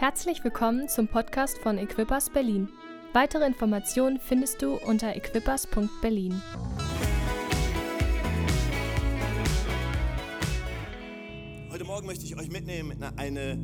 [0.00, 2.70] Herzlich willkommen zum Podcast von Equippers Berlin.
[3.12, 6.40] Weitere Informationen findest du unter equippers.berlin.
[11.70, 13.58] Heute Morgen möchte ich euch mitnehmen in eine,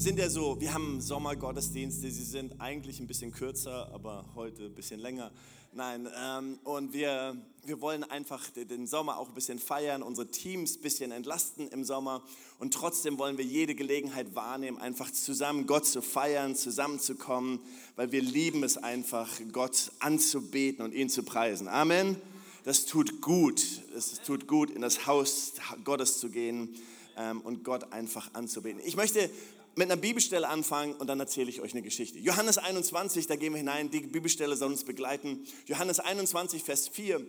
[0.00, 4.64] wir sind ja so, wir haben Sommergottesdienste, sie sind eigentlich ein bisschen kürzer, aber heute
[4.64, 5.30] ein bisschen länger.
[5.74, 10.76] Nein, ähm, und wir, wir wollen einfach den Sommer auch ein bisschen feiern, unsere Teams
[10.76, 12.22] ein bisschen entlasten im Sommer
[12.58, 17.60] und trotzdem wollen wir jede Gelegenheit wahrnehmen, einfach zusammen Gott zu feiern, zusammenzukommen,
[17.96, 21.68] weil wir lieben es einfach, Gott anzubeten und ihn zu preisen.
[21.68, 22.16] Amen.
[22.64, 23.62] Das tut gut.
[23.94, 25.52] Es tut gut, in das Haus
[25.84, 26.74] Gottes zu gehen
[27.18, 28.80] ähm, und Gott einfach anzubeten.
[28.82, 29.28] Ich möchte
[29.76, 32.18] mit einer Bibelstelle anfangen und dann erzähle ich euch eine Geschichte.
[32.18, 35.46] Johannes 21, da gehen wir hinein, die Bibelstelle soll uns begleiten.
[35.66, 37.24] Johannes 21, Vers 4.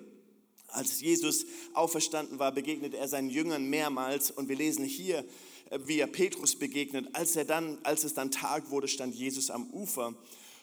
[0.68, 5.26] Als Jesus auferstanden war, begegnete er seinen Jüngern mehrmals und wir lesen hier,
[5.70, 7.10] äh, wie er Petrus begegnet.
[7.14, 10.16] Als, er dann, als es dann Tag wurde, stand Jesus am Ufer,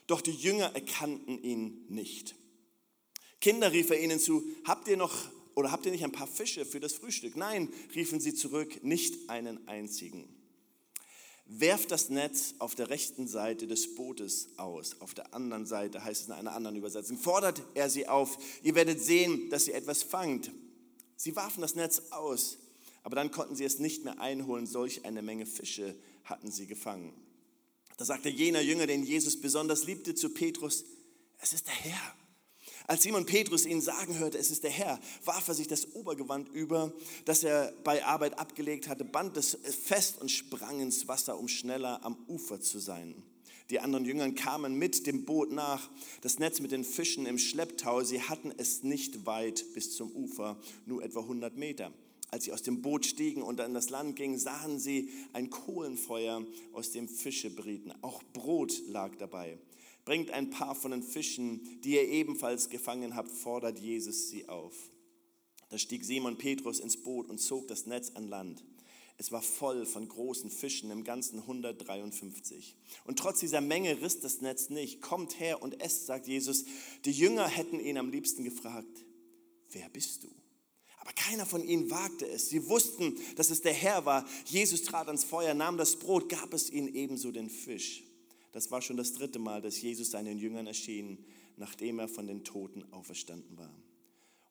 [0.07, 2.35] doch die Jünger erkannten ihn nicht.
[3.41, 5.15] Kinder, rief er ihnen zu, habt ihr noch
[5.55, 7.37] oder habt ihr nicht ein paar Fische für das Frühstück?
[7.37, 10.38] Nein, riefen sie zurück, nicht einen einzigen.
[11.51, 15.01] Werft das Netz auf der rechten Seite des Bootes aus.
[15.01, 17.17] Auf der anderen Seite heißt es in einer anderen Übersetzung.
[17.17, 18.37] Fordert er sie auf.
[18.63, 20.51] Ihr werdet sehen, dass ihr etwas fangt.
[21.17, 22.59] Sie warfen das Netz aus,
[23.03, 24.67] aber dann konnten sie es nicht mehr einholen.
[24.67, 27.15] Solch eine Menge Fische hatten sie gefangen.
[27.97, 30.85] Da sagte jener Jünger, den Jesus besonders liebte, zu Petrus,
[31.41, 32.15] es ist der Herr.
[32.89, 36.49] Als Simon Petrus ihn sagen hörte, es ist der Herr, warf er sich das Obergewand
[36.49, 36.91] über,
[37.27, 42.03] das er bei Arbeit abgelegt hatte, band es fest und sprang ins Wasser, um schneller
[42.03, 43.15] am Ufer zu sein.
[43.69, 45.91] Die anderen Jüngern kamen mit dem Boot nach,
[46.23, 48.03] das Netz mit den Fischen im Schlepptau.
[48.05, 51.93] Sie hatten es nicht weit bis zum Ufer, nur etwa 100 Meter.
[52.31, 56.43] Als sie aus dem Boot stiegen und an das Land gingen, sahen sie ein Kohlenfeuer,
[56.73, 57.93] aus dem Fische brieten.
[58.01, 59.59] Auch Brot lag dabei.
[60.09, 64.75] Bringt ein paar von den Fischen, die ihr ebenfalls gefangen habt, fordert Jesus sie auf.
[65.69, 68.65] Da stieg Simon Petrus ins Boot und zog das Netz an Land.
[69.19, 72.75] Es war voll von großen Fischen, im ganzen 153.
[73.05, 75.03] Und trotz dieser Menge riss das Netz nicht.
[75.03, 76.65] Kommt her und esst, sagt Jesus.
[77.05, 79.05] Die Jünger hätten ihn am liebsten gefragt,
[79.73, 80.29] wer bist du?
[80.97, 82.49] Aber keiner von ihnen wagte es.
[82.49, 84.27] Sie wussten, dass es der Herr war.
[84.47, 88.08] Jesus trat ans Feuer, nahm das Brot, gab es ihnen ebenso den Fisch.
[88.53, 91.25] Das war schon das dritte Mal, dass Jesus seinen Jüngern erschien,
[91.57, 93.75] nachdem er von den Toten auferstanden war.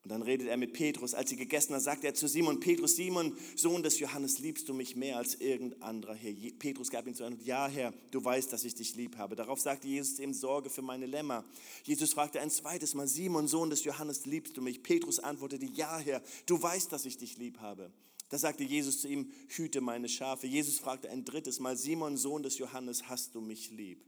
[0.07, 1.13] Und dann redet er mit Petrus.
[1.13, 4.73] Als sie gegessen hat, sagt er zu Simon, Petrus, Simon, Sohn des Johannes, liebst du
[4.73, 6.31] mich mehr als irgend anderer, Herr?
[6.57, 9.35] Petrus gab ihm zu Antwort, ja, Herr, du weißt, dass ich dich lieb habe.
[9.35, 11.43] Darauf sagte Jesus ihm, Sorge für meine Lämmer.
[11.83, 14.81] Jesus fragte ein zweites Mal, Simon, Sohn des Johannes, liebst du mich?
[14.81, 17.91] Petrus antwortete, ja, Herr, du weißt, dass ich dich lieb habe.
[18.29, 20.47] Da sagte Jesus zu ihm, hüte meine Schafe.
[20.47, 24.03] Jesus fragte ein drittes Mal, Simon, Sohn des Johannes, hast du mich lieb?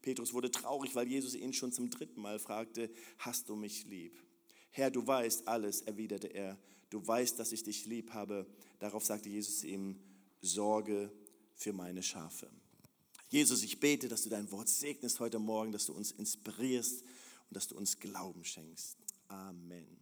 [0.00, 4.18] Petrus wurde traurig, weil Jesus ihn schon zum dritten Mal fragte, hast du mich lieb?
[4.70, 6.58] Herr, du weißt alles, erwiderte er.
[6.90, 8.46] Du weißt, dass ich dich lieb habe.
[8.78, 9.98] Darauf sagte Jesus ihm,
[10.40, 11.12] Sorge
[11.54, 12.48] für meine Schafe.
[13.28, 17.56] Jesus, ich bete, dass du dein Wort segnest heute Morgen, dass du uns inspirierst und
[17.56, 18.96] dass du uns Glauben schenkst.
[19.28, 19.98] Amen.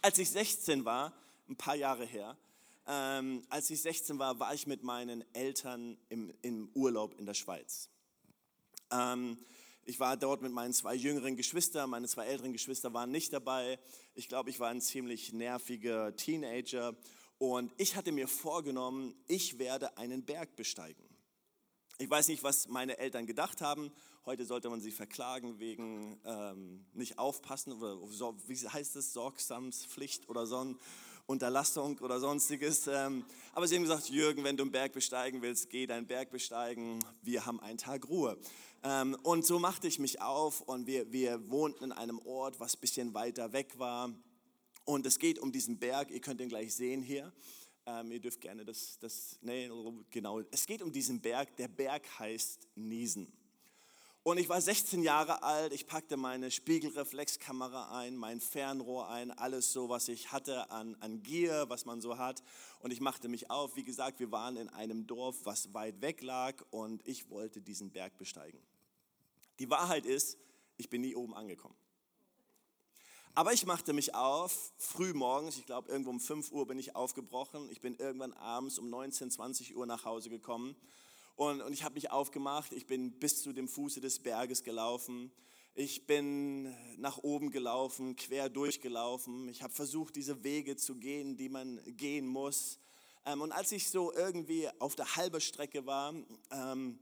[0.00, 1.12] Als ich 16 war,
[1.48, 2.38] ein paar Jahre her,
[2.86, 7.34] ähm, als ich 16 war, war ich mit meinen Eltern im, im Urlaub in der
[7.34, 7.88] Schweiz.
[8.90, 9.38] Ähm,
[9.84, 13.78] ich war dort mit meinen zwei jüngeren Geschwistern, meine zwei älteren Geschwister waren nicht dabei.
[14.14, 16.96] Ich glaube, ich war ein ziemlich nerviger Teenager
[17.38, 21.04] und ich hatte mir vorgenommen, ich werde einen Berg besteigen.
[21.98, 23.92] Ich weiß nicht, was meine Eltern gedacht haben.
[24.24, 27.98] Heute sollte man sie verklagen wegen ähm, nicht aufpassen oder
[28.46, 30.74] wie heißt es, Sorgsamspflicht oder so.
[31.26, 32.86] Unterlassung oder sonstiges.
[32.86, 36.30] Ähm, aber sie haben gesagt, Jürgen, wenn du einen Berg besteigen willst, geh deinen Berg
[36.30, 36.98] besteigen.
[37.22, 38.38] Wir haben einen Tag Ruhe.
[38.82, 42.76] Ähm, und so machte ich mich auf und wir, wir wohnten in einem Ort, was
[42.76, 44.10] ein bisschen weiter weg war.
[44.84, 47.32] Und es geht um diesen Berg, ihr könnt ihn gleich sehen hier.
[47.86, 49.70] Ähm, ihr dürft gerne das, das, nee,
[50.10, 51.56] genau, es geht um diesen Berg.
[51.56, 53.32] Der Berg heißt Niesen.
[54.26, 59.70] Und ich war 16 Jahre alt, ich packte meine Spiegelreflexkamera ein, mein Fernrohr ein, alles
[59.70, 62.42] so, was ich hatte an, an Gier, was man so hat.
[62.78, 63.76] Und ich machte mich auf.
[63.76, 67.90] Wie gesagt, wir waren in einem Dorf, was weit weg lag und ich wollte diesen
[67.90, 68.58] Berg besteigen.
[69.58, 70.38] Die Wahrheit ist,
[70.78, 71.76] ich bin nie oben angekommen.
[73.34, 76.96] Aber ich machte mich auf, früh morgens, ich glaube irgendwo um 5 Uhr bin ich
[76.96, 77.68] aufgebrochen.
[77.70, 80.74] Ich bin irgendwann abends um 19, 20 Uhr nach Hause gekommen
[81.36, 85.32] und, und ich habe mich aufgemacht, ich bin bis zu dem Fuße des Berges gelaufen.
[85.74, 89.48] Ich bin nach oben gelaufen, quer durchgelaufen.
[89.48, 92.78] Ich habe versucht, diese Wege zu gehen, die man gehen muss.
[93.26, 96.14] Ähm, und als ich so irgendwie auf der halben Strecke war,
[96.52, 96.98] ähm,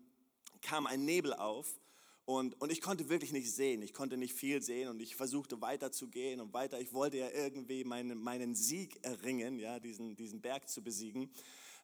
[0.62, 1.78] kam ein Nebel auf
[2.24, 3.82] und, ich konnte wirklich nicht sehen.
[3.82, 6.80] Ich konnte nicht viel sehen und ich versuchte weiter zu gehen und weiter.
[6.80, 11.30] Ich wollte ja irgendwie meinen, meinen Sieg erringen, ja, diesen, diesen Berg zu besiegen.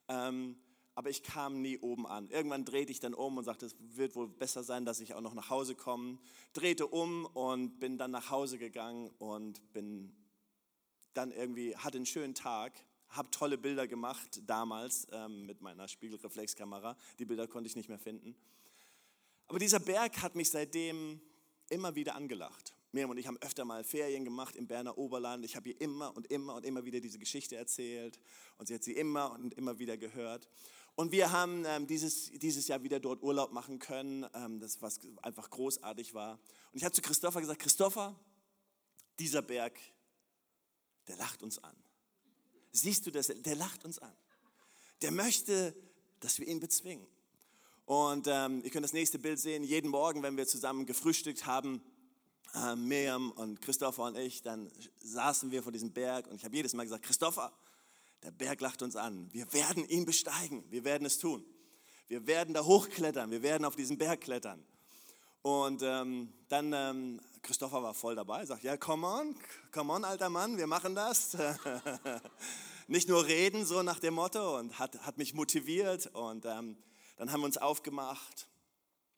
[0.07, 0.55] Ähm,
[0.99, 2.29] aber ich kam nie oben an.
[2.29, 5.21] Irgendwann drehte ich dann um und sagte, es wird wohl besser sein, dass ich auch
[5.21, 6.19] noch nach Hause komme.
[6.51, 10.13] Drehte um und bin dann nach Hause gegangen und bin
[11.13, 12.73] dann irgendwie, hatte einen schönen Tag,
[13.07, 16.97] habe tolle Bilder gemacht damals ähm, mit meiner Spiegelreflexkamera.
[17.17, 18.35] Die Bilder konnte ich nicht mehr finden.
[19.47, 21.21] Aber dieser Berg hat mich seitdem
[21.69, 22.73] immer wieder angelacht.
[22.91, 25.45] Miriam und ich haben öfter mal Ferien gemacht im Berner Oberland.
[25.45, 28.19] Ich habe ihr immer und immer und immer wieder diese Geschichte erzählt
[28.57, 30.49] und sie hat sie immer und immer wieder gehört.
[30.99, 34.99] Und wir haben ähm, dieses, dieses Jahr wieder dort Urlaub machen können, ähm, das was
[35.21, 36.33] einfach großartig war.
[36.33, 38.19] Und ich habe zu Christopher gesagt, Christopher,
[39.17, 39.79] dieser Berg,
[41.07, 41.73] der lacht uns an.
[42.73, 43.27] Siehst du das?
[43.27, 44.11] Der lacht uns an.
[45.01, 45.73] Der möchte,
[46.19, 47.07] dass wir ihn bezwingen.
[47.85, 49.63] Und ähm, ihr könnt das nächste Bild sehen.
[49.63, 51.81] Jeden Morgen, wenn wir zusammen gefrühstückt haben,
[52.53, 54.69] äh, Miriam und Christopher und ich, dann
[55.01, 57.53] saßen wir vor diesem Berg und ich habe jedes Mal gesagt, Christopher,
[58.23, 59.29] der Berg lacht uns an.
[59.31, 60.63] Wir werden ihn besteigen.
[60.69, 61.45] Wir werden es tun.
[62.07, 63.31] Wir werden da hochklettern.
[63.31, 64.63] Wir werden auf diesen Berg klettern.
[65.41, 69.35] Und ähm, dann, ähm, Christopher war voll dabei, sagt, ja, come on,
[69.71, 71.37] come on, alter Mann, wir machen das.
[72.87, 76.07] Nicht nur reden, so nach dem Motto, und hat, hat mich motiviert.
[76.07, 76.77] Und ähm,
[77.15, 78.49] dann haben wir uns aufgemacht,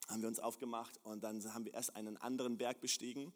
[0.10, 3.34] haben wir uns aufgemacht und dann haben wir erst einen anderen Berg bestiegen,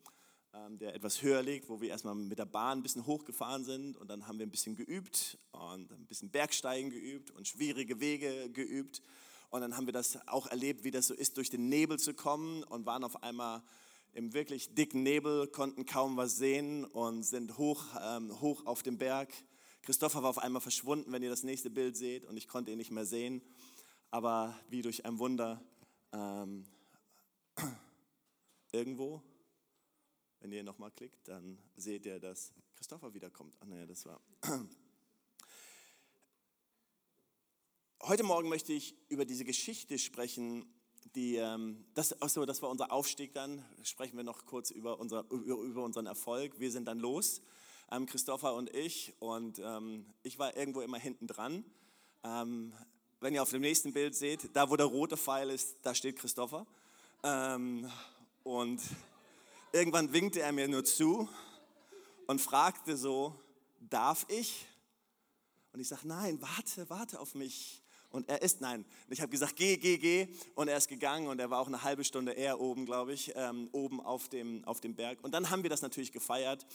[0.80, 4.10] der etwas höher liegt, wo wir erstmal mit der Bahn ein bisschen hochgefahren sind und
[4.10, 9.02] dann haben wir ein bisschen geübt und ein bisschen Bergsteigen geübt und schwierige Wege geübt.
[9.50, 12.14] Und dann haben wir das auch erlebt, wie das so ist, durch den Nebel zu
[12.14, 13.64] kommen und waren auf einmal
[14.14, 18.98] im wirklich dicken Nebel, konnten kaum was sehen und sind hoch, ähm, hoch auf dem
[18.98, 19.32] Berg.
[19.82, 22.78] Christopher war auf einmal verschwunden, wenn ihr das nächste Bild seht, und ich konnte ihn
[22.78, 23.42] nicht mehr sehen
[24.16, 25.62] aber wie durch ein Wunder
[26.14, 26.66] ähm,
[28.72, 29.22] irgendwo,
[30.40, 33.56] wenn ihr nochmal klickt, dann seht ihr, dass Christopher wiederkommt.
[33.60, 34.22] Ach nee, das war.
[38.02, 40.66] Heute Morgen möchte ich über diese Geschichte sprechen,
[41.16, 43.66] die, ähm, das, achso, das war unser Aufstieg dann.
[43.84, 46.60] Sprechen wir noch kurz über, unser, über, unseren Erfolg.
[46.60, 47.42] Wir sind dann los,
[47.92, 49.14] ähm, Christopher und ich.
[49.20, 51.66] Und ähm, ich war irgendwo immer hinten dran.
[52.24, 56.16] Wenn ihr auf dem nächsten Bild seht, da wo der rote Pfeil ist, da steht
[56.16, 56.66] Christopher.
[57.22, 58.82] Und
[59.76, 61.30] irgendwann winkte er mir nur zu
[62.28, 63.36] und fragte so,
[63.82, 64.66] darf ich?
[65.74, 67.84] Und ich sage, nein, warte, warte auf mich.
[68.10, 68.86] Und er ist, nein.
[69.10, 70.30] Ich habe gesagt, geh, geh, geh.
[70.56, 73.34] Und er ist gegangen und er war auch eine halbe Stunde eher oben, glaube ich,
[73.36, 75.22] ähm, oben auf dem, auf dem Berg.
[75.22, 76.66] Und dann haben wir das natürlich gefeiert.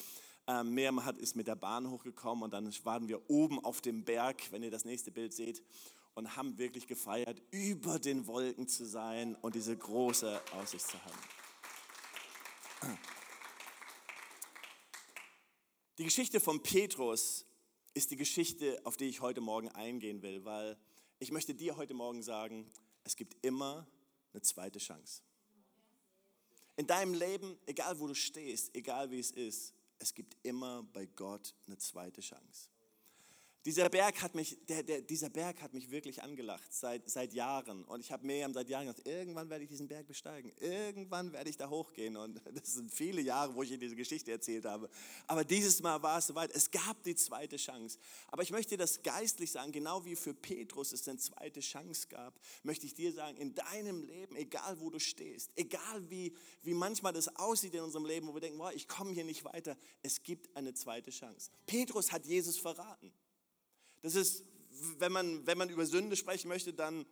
[0.46, 4.04] Ähm, Miriam hat, ist mit der Bahn hochgekommen und dann waren wir oben auf dem
[4.04, 5.62] Berg, wenn ihr das nächste Bild seht
[6.12, 11.39] und haben wirklich gefeiert, über den Wolken zu sein und diese große Aussicht zu haben.
[15.98, 17.44] Die Geschichte von Petrus
[17.92, 20.78] ist die Geschichte, auf die ich heute Morgen eingehen will, weil
[21.18, 22.70] ich möchte dir heute Morgen sagen,
[23.04, 23.86] es gibt immer
[24.32, 25.22] eine zweite Chance.
[26.76, 31.04] In deinem Leben, egal wo du stehst, egal wie es ist, es gibt immer bei
[31.04, 32.70] Gott eine zweite Chance.
[33.66, 37.84] Dieser Berg hat mich, der, der, dieser Berg hat mich wirklich angelacht seit, seit Jahren.
[37.84, 40.50] Und ich habe Miriam seit Jahren gesagt, irgendwann werde ich diesen Berg besteigen.
[40.58, 42.16] Irgendwann werde ich da hochgehen.
[42.16, 44.88] Und das sind viele Jahre, wo ich ihr diese Geschichte erzählt habe.
[45.26, 46.50] Aber dieses Mal war es soweit.
[46.52, 47.98] Es gab die zweite Chance.
[48.28, 52.08] Aber ich möchte dir das geistlich sagen, genau wie für Petrus es eine zweite Chance
[52.08, 56.72] gab, möchte ich dir sagen, in deinem Leben, egal wo du stehst, egal wie, wie
[56.72, 59.76] manchmal das aussieht in unserem Leben, wo wir denken, wow, ich komme hier nicht weiter,
[60.02, 61.50] es gibt eine zweite Chance.
[61.66, 63.12] Petrus hat Jesus verraten.
[64.02, 64.44] Das ist,
[64.98, 67.06] wenn man, wenn man über Sünde sprechen möchte, dann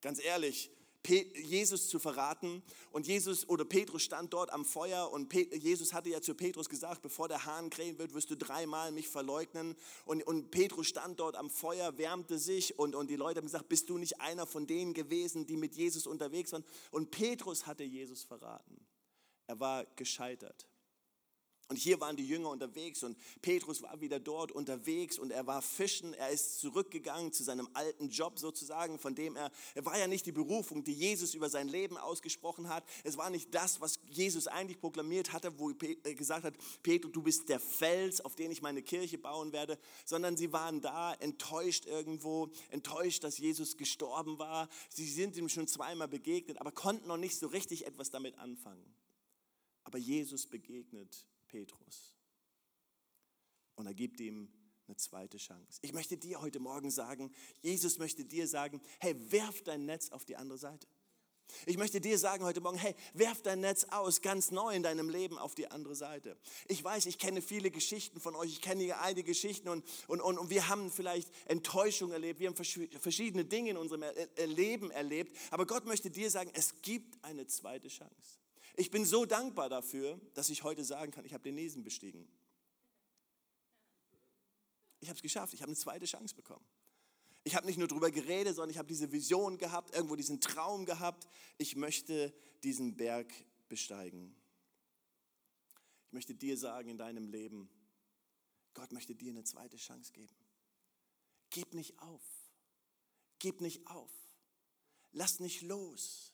[0.00, 0.70] ganz ehrlich,
[1.06, 2.62] Jesus zu verraten.
[2.90, 7.02] Und Jesus oder Petrus stand dort am Feuer und Jesus hatte ja zu Petrus gesagt,
[7.02, 9.74] bevor der Hahn krähen wird, wirst du dreimal mich verleugnen.
[10.04, 13.68] Und, und Petrus stand dort am Feuer, wärmte sich und, und die Leute haben gesagt,
[13.68, 16.64] bist du nicht einer von denen gewesen, die mit Jesus unterwegs waren?
[16.90, 18.86] Und Petrus hatte Jesus verraten.
[19.46, 20.66] Er war gescheitert.
[21.72, 25.62] Und hier waren die Jünger unterwegs und Petrus war wieder dort unterwegs und er war
[25.62, 26.12] fischen.
[26.12, 30.26] Er ist zurückgegangen zu seinem alten Job sozusagen, von dem er, er war ja nicht
[30.26, 32.84] die Berufung, die Jesus über sein Leben ausgesprochen hat.
[33.04, 36.52] Es war nicht das, was Jesus eigentlich proklamiert hatte, wo er gesagt hat,
[36.82, 40.82] Petrus, du bist der Fels, auf den ich meine Kirche bauen werde, sondern sie waren
[40.82, 44.68] da enttäuscht irgendwo, enttäuscht, dass Jesus gestorben war.
[44.90, 48.94] Sie sind ihm schon zweimal begegnet, aber konnten noch nicht so richtig etwas damit anfangen.
[49.84, 52.16] Aber Jesus begegnet Petrus.
[53.76, 54.50] Und er gibt ihm
[54.88, 55.78] eine zweite Chance.
[55.82, 60.24] Ich möchte dir heute Morgen sagen, Jesus möchte dir sagen, hey, werf dein Netz auf
[60.24, 60.88] die andere Seite.
[61.66, 65.10] Ich möchte dir sagen heute Morgen, hey, werf dein Netz aus, ganz neu in deinem
[65.10, 66.38] Leben auf die andere Seite.
[66.68, 70.20] Ich weiß, ich kenne viele Geschichten von euch, ich kenne hier einige Geschichten und, und,
[70.22, 74.04] und, und wir haben vielleicht Enttäuschung erlebt, wir haben verschiedene Dinge in unserem
[74.46, 78.41] Leben erlebt, aber Gott möchte dir sagen, es gibt eine zweite Chance.
[78.74, 82.26] Ich bin so dankbar dafür, dass ich heute sagen kann, ich habe den Nesen bestiegen.
[85.00, 86.64] Ich habe es geschafft, ich habe eine zweite Chance bekommen.
[87.44, 90.86] Ich habe nicht nur darüber geredet, sondern ich habe diese Vision gehabt, irgendwo diesen Traum
[90.86, 91.26] gehabt.
[91.58, 93.32] Ich möchte diesen Berg
[93.68, 94.34] besteigen.
[96.06, 97.68] Ich möchte dir sagen in deinem Leben,
[98.74, 100.36] Gott möchte dir eine zweite Chance geben.
[101.50, 102.22] Gib nicht auf.
[103.38, 104.10] Gib nicht auf.
[105.10, 106.31] Lass nicht los,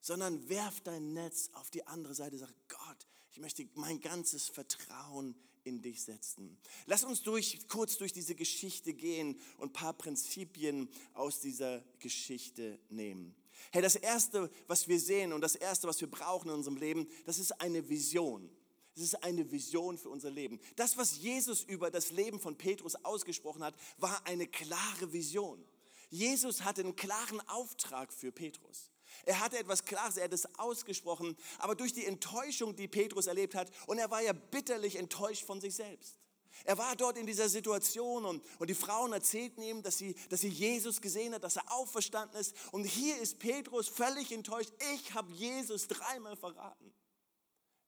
[0.00, 2.38] sondern werf dein Netz auf die andere Seite.
[2.38, 6.58] Sag, Gott, ich möchte mein ganzes Vertrauen in dich setzen.
[6.86, 12.78] Lass uns durch, kurz durch diese Geschichte gehen und ein paar Prinzipien aus dieser Geschichte
[12.88, 13.34] nehmen.
[13.72, 17.06] Hey, das Erste, was wir sehen und das Erste, was wir brauchen in unserem Leben,
[17.26, 18.50] das ist eine Vision.
[18.96, 20.60] Es ist eine Vision für unser Leben.
[20.76, 25.62] Das, was Jesus über das Leben von Petrus ausgesprochen hat, war eine klare Vision.
[26.10, 28.90] Jesus hatte einen klaren Auftrag für Petrus.
[29.24, 33.54] Er hatte etwas Klares, er hat es ausgesprochen, aber durch die Enttäuschung, die Petrus erlebt
[33.54, 36.20] hat, und er war ja bitterlich enttäuscht von sich selbst.
[36.64, 40.40] Er war dort in dieser Situation und, und die Frauen erzählten ihm, dass sie, dass
[40.40, 42.54] sie Jesus gesehen hat, dass er auferstanden ist.
[42.72, 44.72] Und hier ist Petrus völlig enttäuscht.
[44.94, 46.92] Ich habe Jesus dreimal verraten.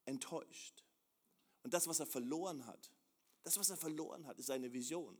[0.06, 0.84] Enttäuscht.
[1.62, 2.90] Und das, was er verloren hat,
[3.42, 5.18] das, was er verloren hat, ist seine Vision.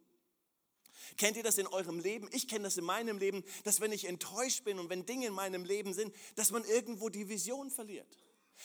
[1.17, 2.29] Kennt ihr das in eurem Leben?
[2.33, 5.35] Ich kenne das in meinem Leben, dass wenn ich enttäuscht bin und wenn Dinge in
[5.35, 8.09] meinem Leben sind, dass man irgendwo die Vision verliert.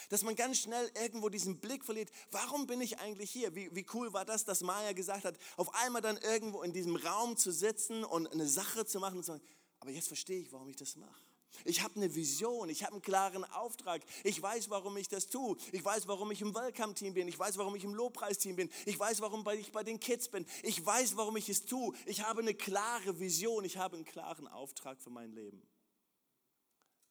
[0.09, 2.11] Dass man ganz schnell irgendwo diesen Blick verliert.
[2.31, 3.55] Warum bin ich eigentlich hier?
[3.55, 6.95] Wie, wie cool war das, dass Maya gesagt hat, auf einmal dann irgendwo in diesem
[6.95, 9.43] Raum zu sitzen und eine Sache zu machen und zu sagen,
[9.79, 11.26] aber jetzt verstehe ich, warum ich das mache.
[11.65, 14.01] Ich habe eine Vision, ich habe einen klaren Auftrag.
[14.23, 15.57] Ich weiß, warum ich das tue.
[15.71, 17.27] Ich weiß, warum ich im Welcome-Team bin.
[17.27, 18.69] Ich weiß, warum ich im Lobpreisteam bin.
[18.85, 20.45] Ich weiß, warum ich bei den Kids bin.
[20.63, 21.95] Ich weiß, warum ich es tue.
[22.05, 23.63] Ich habe eine klare Vision.
[23.65, 25.61] Ich habe einen klaren Auftrag für mein Leben.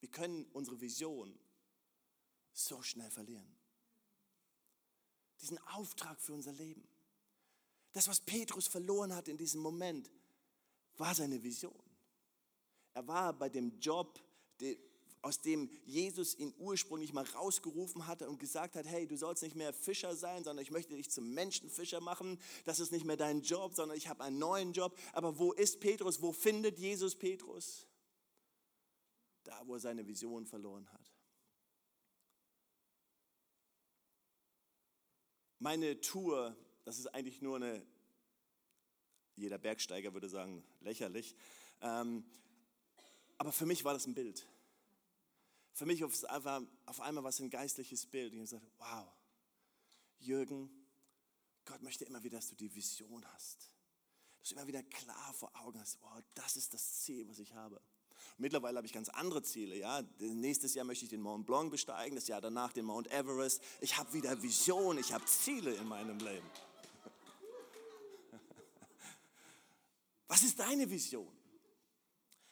[0.00, 1.38] Wir können unsere Vision
[2.52, 3.56] so schnell verlieren.
[5.40, 6.86] Diesen Auftrag für unser Leben.
[7.92, 10.10] Das, was Petrus verloren hat in diesem Moment,
[10.96, 11.82] war seine Vision.
[12.94, 14.20] Er war bei dem Job
[15.26, 19.56] aus dem Jesus ihn ursprünglich mal rausgerufen hatte und gesagt hat, hey, du sollst nicht
[19.56, 22.38] mehr Fischer sein, sondern ich möchte dich zum Menschenfischer machen.
[22.64, 24.96] Das ist nicht mehr dein Job, sondern ich habe einen neuen Job.
[25.12, 26.22] Aber wo ist Petrus?
[26.22, 27.88] Wo findet Jesus Petrus?
[29.42, 31.12] Da, wo er seine Vision verloren hat.
[35.58, 37.84] Meine Tour, das ist eigentlich nur eine,
[39.34, 41.34] jeder Bergsteiger würde sagen, lächerlich.
[41.80, 42.24] Ähm,
[43.38, 44.46] aber für mich war das ein Bild.
[45.72, 48.32] Für mich war es einfach auf einmal was ein geistliches Bild.
[48.32, 49.06] Und ich habe gesagt, wow,
[50.18, 50.70] Jürgen,
[51.66, 53.70] Gott möchte immer wieder, dass du die Vision hast.
[54.40, 57.52] Dass du immer wieder klar vor Augen hast, wow, das ist das Ziel, was ich
[57.52, 57.80] habe.
[58.38, 59.76] Mittlerweile habe ich ganz andere Ziele.
[59.76, 60.02] Ja?
[60.18, 63.62] Nächstes Jahr möchte ich den Mont Blanc besteigen, das Jahr danach den Mount Everest.
[63.80, 66.46] Ich habe wieder Vision, ich habe Ziele in meinem Leben.
[70.28, 71.28] Was ist deine Vision?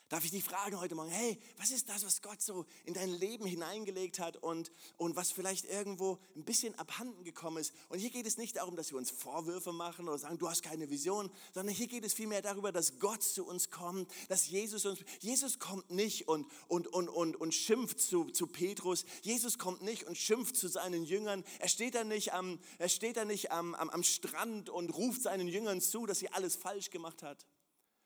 [0.07, 3.09] Darf ich dich fragen heute Morgen, hey, was ist das, was Gott so in dein
[3.09, 7.73] Leben hineingelegt hat und, und was vielleicht irgendwo ein bisschen abhanden gekommen ist?
[7.89, 10.61] Und hier geht es nicht darum, dass wir uns Vorwürfe machen oder sagen, du hast
[10.61, 14.85] keine Vision, sondern hier geht es vielmehr darüber, dass Gott zu uns kommt, dass Jesus
[14.85, 19.81] uns, Jesus kommt nicht und, und, und, und, und schimpft zu, zu Petrus, Jesus kommt
[19.81, 23.51] nicht und schimpft zu seinen Jüngern, er steht da nicht, am, er steht da nicht
[23.51, 27.43] am, am, am Strand und ruft seinen Jüngern zu, dass sie alles falsch gemacht hat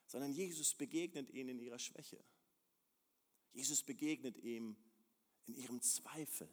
[0.09, 2.17] sondern Jesus begegnet ihnen in ihrer Schwäche.
[3.53, 4.75] Jesus begegnet ihm
[5.45, 6.49] in ihrem Zweifel.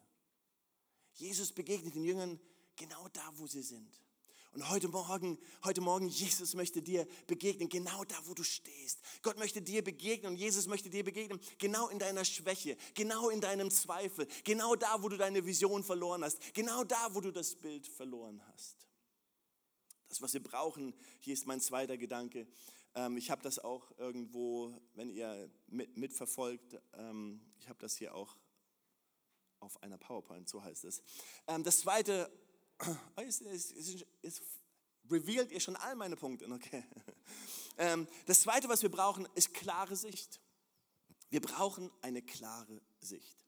[1.15, 2.39] Jesus begegnet den Jüngern
[2.77, 3.91] genau da, wo sie sind.
[4.53, 9.01] Und heute Morgen, heute Morgen, Jesus möchte dir begegnen, genau da, wo du stehst.
[9.23, 13.41] Gott möchte dir begegnen und Jesus möchte dir begegnen, genau in deiner Schwäche, genau in
[13.41, 17.55] deinem Zweifel, genau da, wo du deine Vision verloren hast, genau da, wo du das
[17.55, 18.87] Bild verloren hast.
[20.09, 22.47] Das, was wir brauchen, hier ist mein zweiter Gedanke,
[23.17, 28.37] ich habe das auch irgendwo, wenn ihr mit, mitverfolgt, ähm, ich habe das hier auch
[29.61, 31.03] auf einer PowerPoint, so heißt es.
[31.47, 32.31] Ähm, das zweite,
[33.26, 34.43] ist, ist, ist, ist
[35.11, 36.85] revealed ihr schon all meine Punkte, okay.
[37.79, 40.41] Ähm, das zweite, was wir brauchen, ist klare Sicht.
[41.29, 43.46] Wir brauchen eine klare Sicht.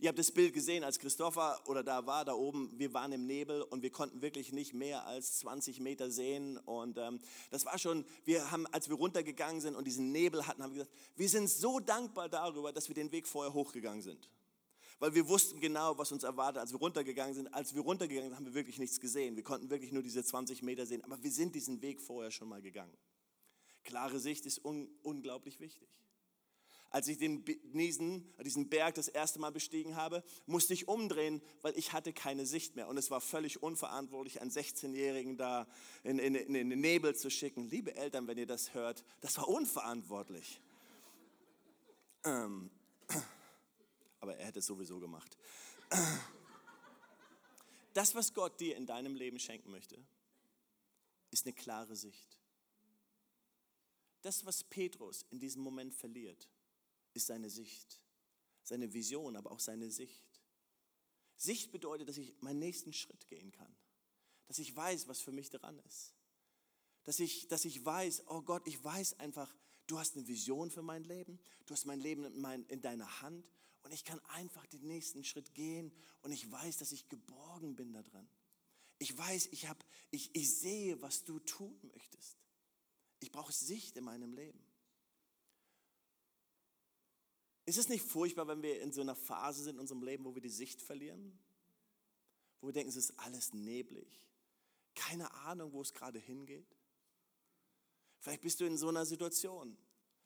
[0.00, 3.26] Ihr habt das Bild gesehen, als Christopher oder da war, da oben, wir waren im
[3.26, 6.56] Nebel und wir konnten wirklich nicht mehr als 20 Meter sehen.
[6.56, 10.62] Und ähm, das war schon, wir haben, als wir runtergegangen sind und diesen Nebel hatten,
[10.62, 14.30] haben wir gesagt, wir sind so dankbar darüber, dass wir den Weg vorher hochgegangen sind.
[15.00, 17.52] Weil wir wussten genau, was uns erwartet, als wir runtergegangen sind.
[17.52, 19.36] Als wir runtergegangen sind, haben wir wirklich nichts gesehen.
[19.36, 21.04] Wir konnten wirklich nur diese 20 Meter sehen.
[21.04, 22.96] Aber wir sind diesen Weg vorher schon mal gegangen.
[23.84, 25.88] Klare Sicht ist un unglaublich wichtig.
[26.90, 31.78] Als ich den, diesen, diesen Berg das erste Mal bestiegen habe, musste ich umdrehen, weil
[31.78, 32.88] ich hatte keine Sicht mehr.
[32.88, 35.68] Und es war völlig unverantwortlich, einen 16-Jährigen da
[36.02, 37.68] in, in, in den Nebel zu schicken.
[37.68, 40.60] Liebe Eltern, wenn ihr das hört, das war unverantwortlich.
[42.24, 42.70] Ähm,
[44.20, 45.38] aber er hätte es sowieso gemacht.
[47.92, 49.96] Das, was Gott dir in deinem Leben schenken möchte,
[51.30, 52.38] ist eine klare Sicht.
[54.22, 56.48] Das, was Petrus in diesem Moment verliert,
[57.14, 58.00] ist seine Sicht,
[58.62, 60.24] seine Vision, aber auch seine Sicht.
[61.36, 63.74] Sicht bedeutet, dass ich meinen nächsten Schritt gehen kann,
[64.46, 66.14] dass ich weiß, was für mich dran ist,
[67.04, 69.54] dass ich, dass ich weiß, oh Gott, ich weiß einfach,
[69.86, 73.22] du hast eine Vision für mein Leben, du hast mein Leben in, mein, in deiner
[73.22, 73.50] Hand
[73.82, 77.92] und ich kann einfach den nächsten Schritt gehen und ich weiß, dass ich geborgen bin
[77.92, 78.28] da drin.
[78.98, 82.36] Ich weiß, ich, hab, ich, ich sehe, was du tun möchtest.
[83.20, 84.62] Ich brauche Sicht in meinem Leben.
[87.70, 90.34] Ist es nicht furchtbar, wenn wir in so einer Phase sind in unserem Leben, wo
[90.34, 91.38] wir die Sicht verlieren?
[92.60, 94.08] Wo wir denken, es ist alles neblig.
[94.96, 96.66] Keine Ahnung, wo es gerade hingeht.
[98.18, 99.76] Vielleicht bist du in so einer Situation.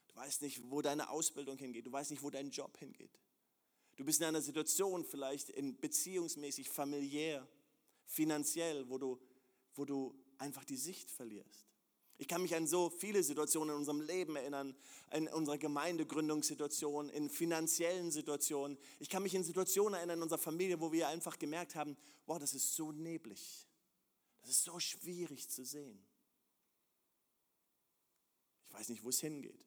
[0.09, 1.87] Du weißt nicht, wo deine Ausbildung hingeht.
[1.87, 3.21] Du weißt nicht, wo dein Job hingeht.
[3.97, 7.47] Du bist in einer Situation, vielleicht in beziehungsmäßig, familiär,
[8.07, 9.21] finanziell, wo du,
[9.75, 11.74] wo du einfach die Sicht verlierst.
[12.16, 14.76] Ich kann mich an so viele Situationen in unserem Leben erinnern,
[15.12, 18.78] in unserer Gemeindegründungssituation, in finanziellen Situationen.
[19.00, 22.38] Ich kann mich in Situationen erinnern in unserer Familie, wo wir einfach gemerkt haben, wow,
[22.38, 23.66] das ist so neblig.
[24.42, 26.04] Das ist so schwierig zu sehen.
[28.68, 29.64] Ich weiß nicht, wo es hingeht.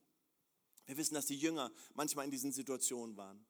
[0.85, 3.46] Wir wissen, dass die Jünger manchmal in diesen Situationen waren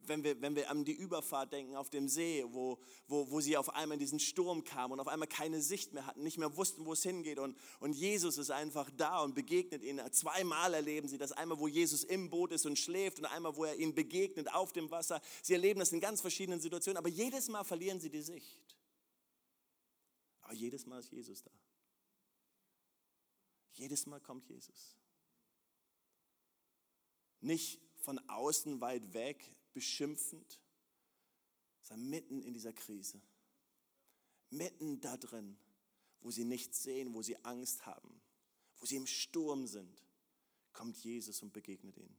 [0.00, 3.56] wenn wir, wenn wir an die Überfahrt denken auf dem See, wo, wo, wo sie
[3.56, 6.56] auf einmal in diesen Sturm kamen und auf einmal keine Sicht mehr hatten, nicht mehr
[6.56, 7.38] wussten, wo es hingeht.
[7.38, 10.10] Und, und Jesus ist einfach da und begegnet ihnen.
[10.12, 11.32] Zweimal erleben sie das.
[11.32, 14.72] Einmal, wo Jesus im Boot ist und schläft und einmal, wo er ihnen begegnet auf
[14.72, 15.20] dem Wasser.
[15.42, 18.76] Sie erleben das in ganz verschiedenen Situationen, aber jedes Mal verlieren sie die Sicht.
[20.42, 21.50] Aber jedes Mal ist Jesus da.
[23.74, 24.96] Jedes Mal kommt Jesus.
[27.40, 30.60] Nicht von außen weit weg, beschimpfend,
[31.82, 33.20] sondern mitten in dieser Krise,
[34.50, 35.58] mitten da drin,
[36.20, 38.20] wo sie nichts sehen, wo sie Angst haben,
[38.78, 40.02] wo sie im Sturm sind,
[40.72, 42.16] kommt Jesus und begegnet ihnen.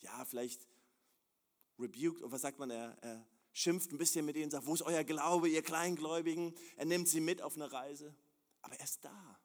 [0.00, 0.66] Ja, vielleicht
[1.78, 4.82] rebuked, oder was sagt man, er, er schimpft ein bisschen mit ihnen, sagt, wo ist
[4.82, 6.54] euer Glaube, ihr Kleingläubigen?
[6.76, 8.14] Er nimmt sie mit auf eine Reise,
[8.62, 9.40] aber er ist da.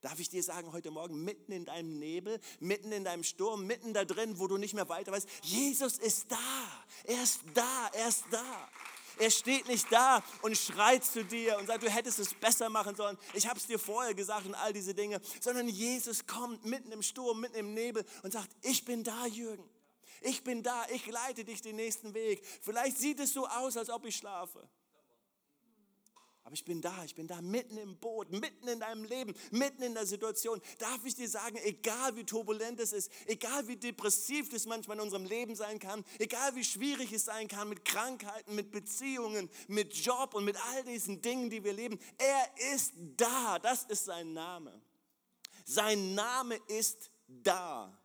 [0.00, 3.92] Darf ich dir sagen, heute Morgen, mitten in deinem Nebel, mitten in deinem Sturm, mitten
[3.92, 6.36] da drin, wo du nicht mehr weiter weißt, Jesus ist da.
[7.04, 8.68] Er ist da, er ist da.
[9.18, 12.96] Er steht nicht da und schreit zu dir und sagt, du hättest es besser machen
[12.96, 13.18] sollen.
[13.34, 15.20] Ich habe es dir vorher gesagt und all diese Dinge.
[15.40, 19.68] Sondern Jesus kommt mitten im Sturm, mitten im Nebel und sagt, ich bin da, Jürgen.
[20.22, 22.42] Ich bin da, ich leite dich den nächsten Weg.
[22.62, 24.66] Vielleicht sieht es so aus, als ob ich schlafe.
[26.50, 29.84] Aber ich bin da, ich bin da mitten im Boot, mitten in deinem Leben, mitten
[29.84, 30.60] in der Situation.
[30.78, 35.04] Darf ich dir sagen, egal wie turbulent es ist, egal wie depressiv es manchmal in
[35.04, 39.94] unserem Leben sein kann, egal wie schwierig es sein kann mit Krankheiten, mit Beziehungen, mit
[39.94, 43.60] Job und mit all diesen Dingen, die wir leben, er ist da.
[43.60, 44.82] Das ist sein Name.
[45.64, 47.96] Sein Name ist da.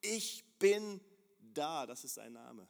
[0.00, 1.00] Ich bin
[1.38, 1.86] da.
[1.86, 2.66] Das ist sein Name.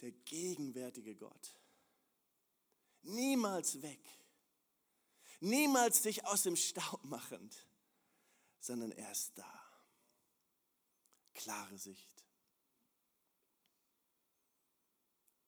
[0.00, 1.54] Der gegenwärtige Gott
[3.06, 4.00] niemals weg,
[5.40, 7.56] niemals dich aus dem Staub machend,
[8.60, 9.62] sondern er ist da.
[11.34, 12.24] Klare Sicht.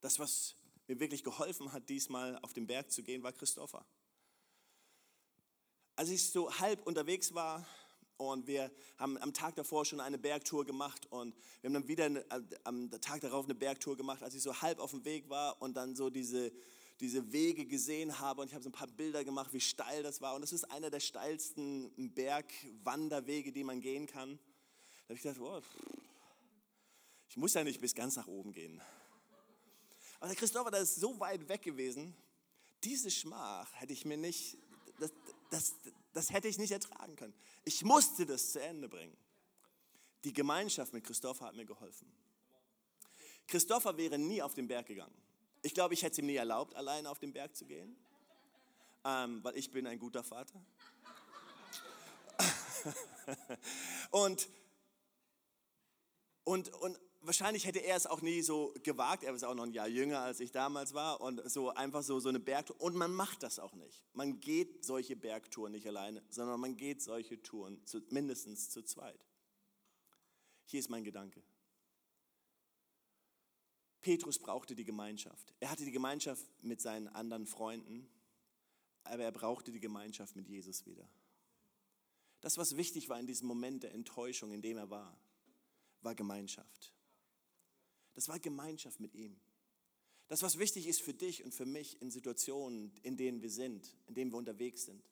[0.00, 0.54] Das, was
[0.86, 3.84] mir wirklich geholfen hat, diesmal auf den Berg zu gehen, war Christopher.
[5.96, 7.66] Als ich so halb unterwegs war
[8.16, 12.24] und wir haben am Tag davor schon eine Bergtour gemacht und wir haben dann wieder
[12.64, 15.76] am Tag darauf eine Bergtour gemacht, als ich so halb auf dem Weg war und
[15.76, 16.52] dann so diese,
[17.00, 20.20] diese Wege gesehen habe und ich habe so ein paar Bilder gemacht, wie steil das
[20.20, 20.34] war.
[20.34, 24.38] Und das ist einer der steilsten Bergwanderwege, die man gehen kann.
[25.02, 25.62] Da habe ich gedacht, oh,
[27.28, 28.80] ich muss ja nicht bis ganz nach oben gehen.
[30.18, 32.16] Aber der Christopher, der ist so weit weg gewesen,
[32.82, 34.58] diese Schmach hätte ich mir nicht,
[34.98, 35.12] das,
[35.50, 35.74] das,
[36.12, 37.34] das hätte ich nicht ertragen können.
[37.64, 39.16] Ich musste das zu Ende bringen.
[40.24, 42.10] Die Gemeinschaft mit Christopher hat mir geholfen.
[43.46, 45.14] Christopher wäre nie auf den Berg gegangen.
[45.68, 47.94] Ich glaube, ich hätte es ihm nie erlaubt, alleine auf den Berg zu gehen,
[49.04, 50.64] ähm, weil ich bin ein guter Vater.
[54.10, 54.48] und,
[56.44, 59.24] und, und, wahrscheinlich hätte er es auch nie so gewagt.
[59.24, 61.20] Er ist auch noch ein Jahr jünger, als ich damals war.
[61.20, 62.80] Und so einfach so, so eine Bergtour.
[62.80, 64.02] Und man macht das auch nicht.
[64.14, 69.20] Man geht solche Bergtouren nicht alleine, sondern man geht solche Touren zu, mindestens zu zweit.
[70.64, 71.42] Hier ist mein Gedanke.
[74.00, 75.54] Petrus brauchte die Gemeinschaft.
[75.60, 78.08] Er hatte die Gemeinschaft mit seinen anderen Freunden,
[79.04, 81.08] aber er brauchte die Gemeinschaft mit Jesus wieder.
[82.40, 85.18] Das, was wichtig war in diesem Moment der Enttäuschung, in dem er war,
[86.02, 86.92] war Gemeinschaft.
[88.14, 89.40] Das war Gemeinschaft mit ihm.
[90.28, 93.96] Das, was wichtig ist für dich und für mich in Situationen, in denen wir sind,
[94.06, 95.02] in denen wir unterwegs sind,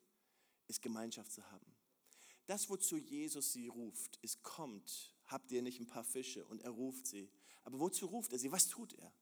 [0.69, 1.77] ist Gemeinschaft zu haben.
[2.47, 6.45] Das, wozu Jesus sie ruft, ist, kommt, habt ihr nicht ein paar Fische?
[6.45, 7.29] Und er ruft sie.
[7.67, 8.53] Aber wozu ruft er sie?
[8.53, 9.13] Was tut er?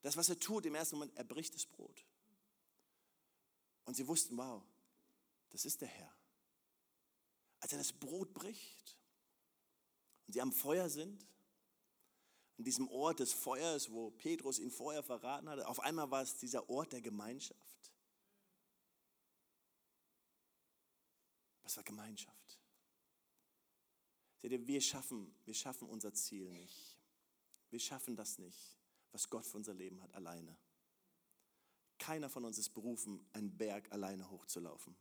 [0.00, 2.06] Das, was er tut im ersten Moment, er bricht das Brot.
[3.84, 4.62] Und sie wussten, wow,
[5.50, 6.10] das ist der Herr.
[7.60, 8.96] Als er das Brot bricht
[10.26, 11.26] und sie am Feuer sind,
[12.56, 16.36] an diesem Ort des Feuers, wo Petrus ihn vorher verraten hatte, auf einmal war es
[16.36, 17.92] dieser Ort der Gemeinschaft.
[21.62, 22.58] Was war Gemeinschaft?
[24.38, 26.97] Seht ihr, wir schaffen, wir schaffen unser Ziel nicht.
[27.70, 28.78] Wir schaffen das nicht,
[29.12, 30.56] was Gott für unser Leben hat, alleine.
[31.98, 34.96] Keiner von uns ist berufen, einen Berg alleine hochzulaufen.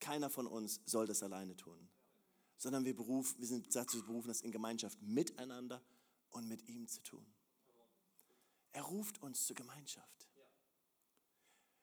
[0.00, 1.88] Keiner von uns soll das alleine tun,
[2.56, 5.82] sondern wir, beruf, wir sind dazu berufen, das in Gemeinschaft miteinander
[6.30, 7.26] und mit ihm zu tun.
[8.72, 10.28] Er ruft uns zur Gemeinschaft.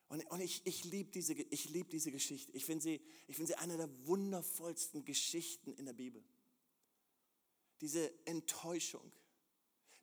[0.07, 2.51] Und, und ich, ich liebe diese, lieb diese Geschichte.
[2.53, 6.23] Ich finde sie, find sie eine der wundervollsten Geschichten in der Bibel.
[7.81, 9.11] Diese Enttäuschung,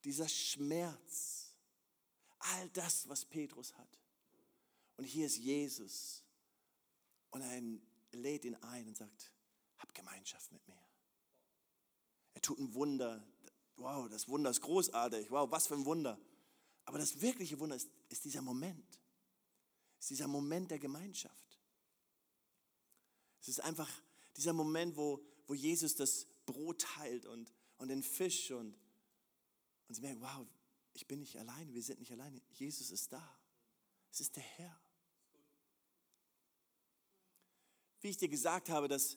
[0.05, 1.55] dieser Schmerz,
[2.39, 3.99] all das, was Petrus hat.
[4.97, 6.23] Und hier ist Jesus
[7.31, 7.63] und er
[8.13, 9.33] lädt ihn ein und sagt,
[9.79, 10.79] hab Gemeinschaft mit mir.
[12.35, 13.25] Er tut ein Wunder.
[13.77, 15.31] Wow, das Wunder ist großartig.
[15.31, 16.19] Wow, was für ein Wunder.
[16.85, 19.03] Aber das wirkliche Wunder ist, ist dieser Moment
[20.03, 21.61] ist dieser Moment der Gemeinschaft.
[23.41, 23.89] Es ist einfach
[24.37, 28.77] dieser Moment, wo, wo Jesus das Brot teilt und, und den Fisch und,
[29.93, 30.47] und sie merken, wow,
[30.95, 33.39] ich bin nicht alleine, wir sind nicht alleine, Jesus ist da.
[34.11, 34.81] Es ist der Herr.
[38.01, 39.17] Wie ich dir gesagt habe, dass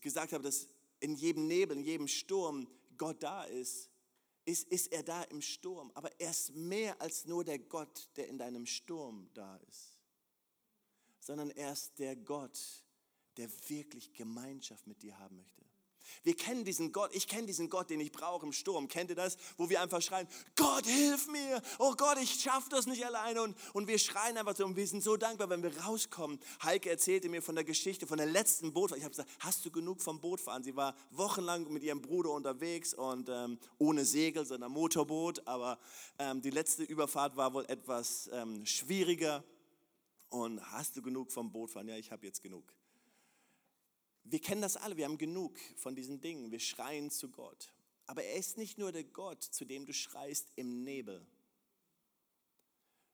[0.00, 0.68] gesagt habe, dass
[1.00, 3.90] in jedem Nebel, in jedem Sturm Gott da ist,
[4.44, 5.90] ist, ist er da im Sturm.
[5.94, 10.00] Aber er ist mehr als nur der Gott, der in deinem Sturm da ist
[11.20, 12.58] sondern er ist der Gott,
[13.36, 15.64] der wirklich Gemeinschaft mit dir haben möchte.
[16.22, 18.88] Wir kennen diesen Gott, ich kenne diesen Gott, den ich brauche im Sturm.
[18.88, 19.36] Kennt ihr das?
[19.56, 21.62] Wo wir einfach schreien, Gott, hilf mir!
[21.78, 23.42] Oh Gott, ich schaffe das nicht alleine.
[23.42, 26.38] Und, und wir schreien einfach so und wir sind so dankbar, wenn wir rauskommen.
[26.62, 28.98] Heike erzählte mir von der Geschichte, von der letzten Bootfahrt.
[28.98, 30.62] Ich habe gesagt, hast du genug vom Bootfahren?
[30.62, 35.46] Sie war wochenlang mit ihrem Bruder unterwegs und ähm, ohne Segel, sondern Motorboot.
[35.46, 35.78] Aber
[36.18, 39.44] ähm, die letzte Überfahrt war wohl etwas ähm, schwieriger.
[40.28, 41.88] Und hast du genug vom Bootfahren?
[41.88, 42.72] Ja, ich habe jetzt genug.
[44.30, 46.52] Wir kennen das alle, wir haben genug von diesen Dingen.
[46.52, 47.72] Wir schreien zu Gott.
[48.06, 51.26] Aber er ist nicht nur der Gott, zu dem du schreist im Nebel,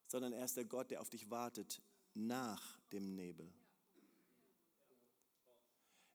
[0.07, 1.81] sondern er ist der Gott, der auf dich wartet
[2.13, 3.51] nach dem Nebel.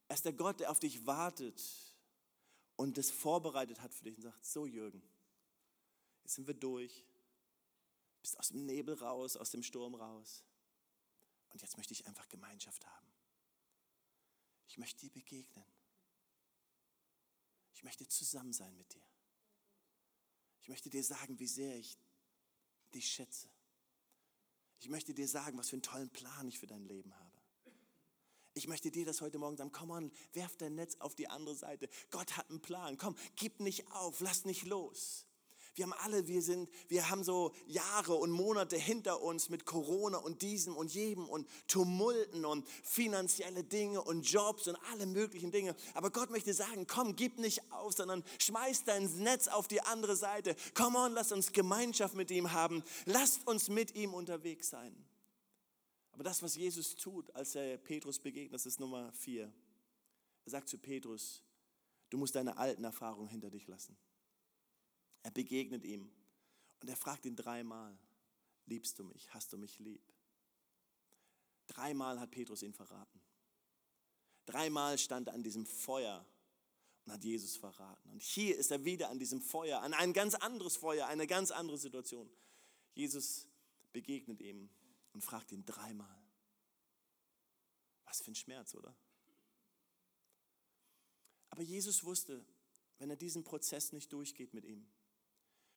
[0.09, 1.63] Er ist der Gott, der auf dich wartet
[2.77, 5.03] und das vorbereitet hat für dich und sagt, so Jürgen,
[6.23, 7.05] jetzt sind wir durch,
[8.21, 10.45] bist aus dem Nebel raus, aus dem Sturm raus.
[11.51, 13.12] Und jetzt möchte ich einfach Gemeinschaft haben.
[14.73, 15.67] Ich möchte dir begegnen.
[17.75, 19.07] Ich möchte zusammen sein mit dir.
[20.63, 21.99] Ich möchte dir sagen, wie sehr ich
[22.95, 23.51] dich schätze.
[24.79, 27.39] Ich möchte dir sagen, was für einen tollen Plan ich für dein Leben habe.
[28.55, 31.55] Ich möchte dir das heute Morgen sagen, komm on, werf dein Netz auf die andere
[31.55, 31.91] Seite.
[32.11, 32.97] Gott hat einen Plan.
[32.97, 35.27] Komm, gib nicht auf, lass nicht los.
[35.75, 40.19] Wir haben alle, wir sind, wir haben so Jahre und Monate hinter uns mit Corona
[40.19, 45.75] und diesem und jedem und Tumulten und finanzielle Dinge und Jobs und alle möglichen Dinge.
[45.95, 50.15] Aber Gott möchte sagen, komm, gib nicht auf, sondern schmeiß dein Netz auf die andere
[50.15, 50.57] Seite.
[50.75, 52.83] Komm on, lass uns Gemeinschaft mit ihm haben.
[53.07, 54.95] Lasst uns mit ihm unterwegs sein.
[56.13, 59.51] Aber das, was Jesus tut, als er Petrus begegnet, das ist Nummer vier.
[60.45, 61.43] Er sagt zu Petrus,
[62.11, 63.97] du musst deine alten Erfahrungen hinter dich lassen.
[65.23, 66.11] Er begegnet ihm
[66.81, 67.97] und er fragt ihn dreimal,
[68.67, 70.03] liebst du mich, hast du mich lieb?
[71.69, 73.21] Dreimal hat Petrus ihn verraten.
[74.47, 76.27] Dreimal stand er an diesem Feuer
[77.05, 78.11] und hat Jesus verraten.
[78.11, 81.51] Und hier ist er wieder an diesem Feuer, an ein ganz anderes Feuer, eine ganz
[81.51, 82.29] andere Situation.
[82.95, 83.47] Jesus
[83.93, 84.69] begegnet ihm
[85.13, 86.23] und fragt ihn dreimal.
[88.05, 88.95] Was für ein Schmerz, oder?
[91.51, 92.45] Aber Jesus wusste,
[92.99, 94.87] wenn er diesen Prozess nicht durchgeht mit ihm.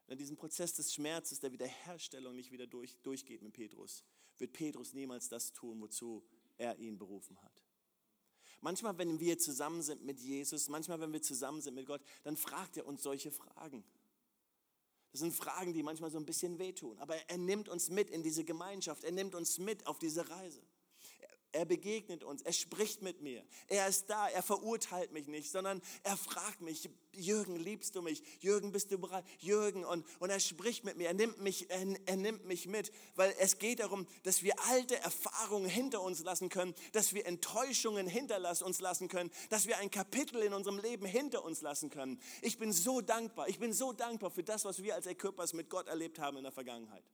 [0.07, 4.03] Wenn er diesen Prozess des Schmerzes, der Wiederherstellung nicht wieder durch, durchgeht mit Petrus,
[4.37, 6.23] wird Petrus niemals das tun, wozu
[6.57, 7.63] er ihn berufen hat.
[8.61, 12.37] Manchmal, wenn wir zusammen sind mit Jesus, manchmal, wenn wir zusammen sind mit Gott, dann
[12.37, 13.83] fragt er uns solche Fragen.
[15.11, 16.97] Das sind Fragen, die manchmal so ein bisschen wehtun.
[16.99, 19.03] Aber er nimmt uns mit in diese Gemeinschaft.
[19.03, 20.61] Er nimmt uns mit auf diese Reise.
[21.55, 23.41] Er begegnet uns, er spricht mit mir.
[23.67, 28.21] Er ist da, er verurteilt mich nicht, sondern er fragt mich, Jürgen, liebst du mich?
[28.41, 29.23] Jürgen, bist du bereit?
[29.39, 32.91] Jürgen, und, und er spricht mit mir, er nimmt, mich, er, er nimmt mich mit,
[33.15, 38.05] weil es geht darum, dass wir alte Erfahrungen hinter uns lassen können, dass wir Enttäuschungen
[38.05, 42.19] hinter uns lassen können, dass wir ein Kapitel in unserem Leben hinter uns lassen können.
[42.41, 45.69] Ich bin so dankbar, ich bin so dankbar für das, was wir als Equippers mit
[45.69, 47.05] Gott erlebt haben in der Vergangenheit.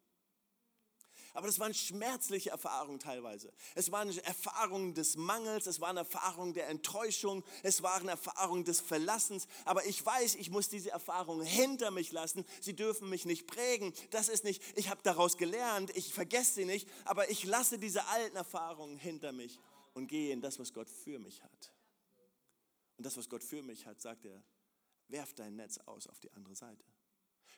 [1.34, 3.54] Aber das waren schmerzliche Erfahrungen teilweise.
[3.76, 9.48] Es waren Erfahrungen des Mangels, es waren Erfahrungen der Enttäuschung, es waren Erfahrungen des Verlassens.
[9.64, 12.46] Aber ich weiß, ich muss diese Erfahrungen hinter mich lassen.
[12.60, 13.94] Sie dürfen mich nicht prägen.
[14.10, 18.06] Das ist nicht, ich habe daraus gelernt, ich vergesse sie nicht, aber ich lasse diese
[18.08, 19.60] alten Erfahrungen hinter mich
[19.94, 21.72] und gehe in das, was Gott für mich hat.
[22.98, 24.44] Und das, was Gott für mich hat, sagt er,
[25.08, 26.84] werf dein Netz aus auf die andere Seite.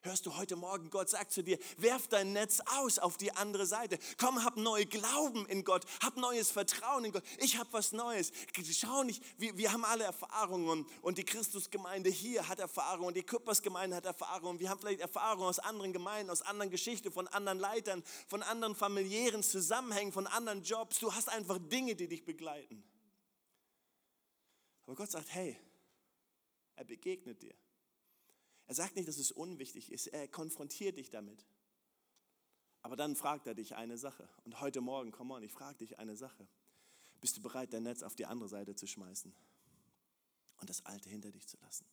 [0.05, 3.65] Hörst du heute Morgen, Gott sagt zu dir, werf dein Netz aus auf die andere
[3.65, 3.97] Seite.
[4.17, 7.23] Komm, hab neu Glauben in Gott, hab neues Vertrauen in Gott.
[7.39, 8.33] Ich habe was Neues.
[8.73, 13.23] Schau nicht, wir, wir haben alle Erfahrungen und die Christusgemeinde hier hat Erfahrungen und die
[13.23, 14.59] Küppersgemeinde hat Erfahrungen.
[14.59, 18.75] Wir haben vielleicht Erfahrungen aus anderen Gemeinden, aus anderen Geschichten, von anderen Leitern, von anderen
[18.75, 20.99] familiären Zusammenhängen, von anderen Jobs.
[20.99, 22.83] Du hast einfach Dinge, die dich begleiten.
[24.85, 25.57] Aber Gott sagt, hey,
[26.75, 27.55] er begegnet dir.
[28.67, 31.45] Er sagt nicht, dass es unwichtig ist, er konfrontiert dich damit.
[32.81, 34.27] Aber dann fragt er dich eine Sache.
[34.43, 36.47] Und heute Morgen, komm on, ich frage dich eine Sache.
[37.21, 39.33] Bist du bereit, dein Netz auf die andere Seite zu schmeißen
[40.57, 41.85] und das Alte hinter dich zu lassen?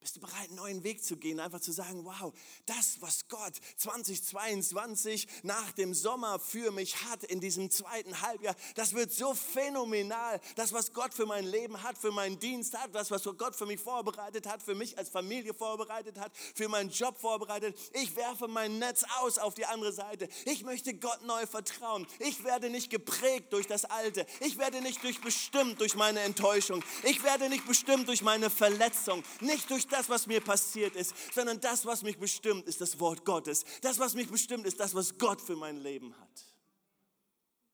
[0.00, 2.32] Bist du bereit, einen neuen Weg zu gehen, einfach zu sagen, wow,
[2.64, 8.94] das, was Gott 2022 nach dem Sommer für mich hat in diesem zweiten Halbjahr, das
[8.94, 10.40] wird so phänomenal.
[10.56, 13.66] Das, was Gott für mein Leben hat, für meinen Dienst hat, das, was Gott für
[13.66, 17.76] mich vorbereitet hat, für mich als Familie vorbereitet hat, für meinen Job vorbereitet.
[17.92, 20.30] Ich werfe mein Netz aus auf die andere Seite.
[20.46, 22.06] Ich möchte Gott neu vertrauen.
[22.20, 24.24] Ich werde nicht geprägt durch das Alte.
[24.40, 26.82] Ich werde nicht durch bestimmt durch meine Enttäuschung.
[27.02, 29.22] Ich werde nicht bestimmt durch meine Verletzung.
[29.40, 33.24] Nicht durch das, was mir passiert ist, sondern das, was mich bestimmt, ist das Wort
[33.24, 33.64] Gottes.
[33.82, 36.54] Das, was mich bestimmt, ist das, was Gott für mein Leben hat.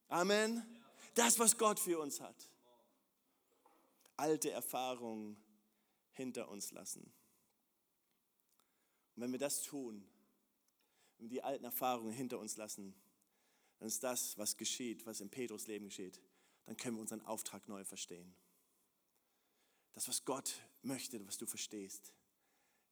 [0.09, 0.65] Amen.
[1.15, 2.49] Das, was Gott für uns hat.
[4.15, 5.37] Alte Erfahrungen
[6.11, 7.11] hinter uns lassen.
[9.15, 10.07] Und wenn wir das tun,
[11.17, 12.95] wenn wir die alten Erfahrungen hinter uns lassen,
[13.79, 16.21] dann ist das, was geschieht, was in Petrus Leben geschieht,
[16.65, 18.35] dann können wir unseren Auftrag neu verstehen.
[19.93, 22.13] Das, was Gott möchte, was du verstehst,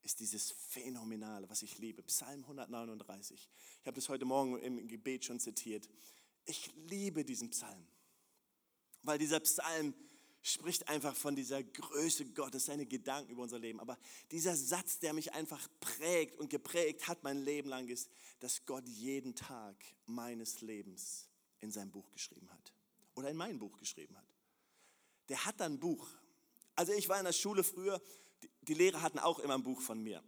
[0.01, 2.03] ist dieses Phänomenale, was ich liebe.
[2.03, 3.49] Psalm 139.
[3.81, 5.89] Ich habe das heute Morgen im Gebet schon zitiert.
[6.45, 7.87] Ich liebe diesen Psalm,
[9.01, 9.95] weil dieser Psalm
[10.45, 13.79] spricht einfach von dieser Größe Gottes, seine Gedanken über unser Leben.
[13.79, 13.97] Aber
[14.29, 18.87] dieser Satz, der mich einfach prägt und geprägt hat mein Leben lang, ist, dass Gott
[18.87, 21.27] jeden Tag meines Lebens
[21.61, 22.73] in sein Buch geschrieben hat.
[23.15, 24.27] Oder in mein Buch geschrieben hat.
[25.29, 26.07] Der hat dann ein Buch.
[26.75, 28.01] Also ich war in der Schule früher,
[28.61, 30.21] die Lehrer hatten auch immer ein Buch von mir.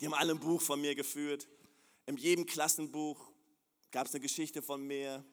[0.00, 1.48] Die haben alle ein Buch von mir geführt.
[2.06, 3.30] In jedem Klassenbuch
[3.90, 5.24] gab es eine Geschichte von mir.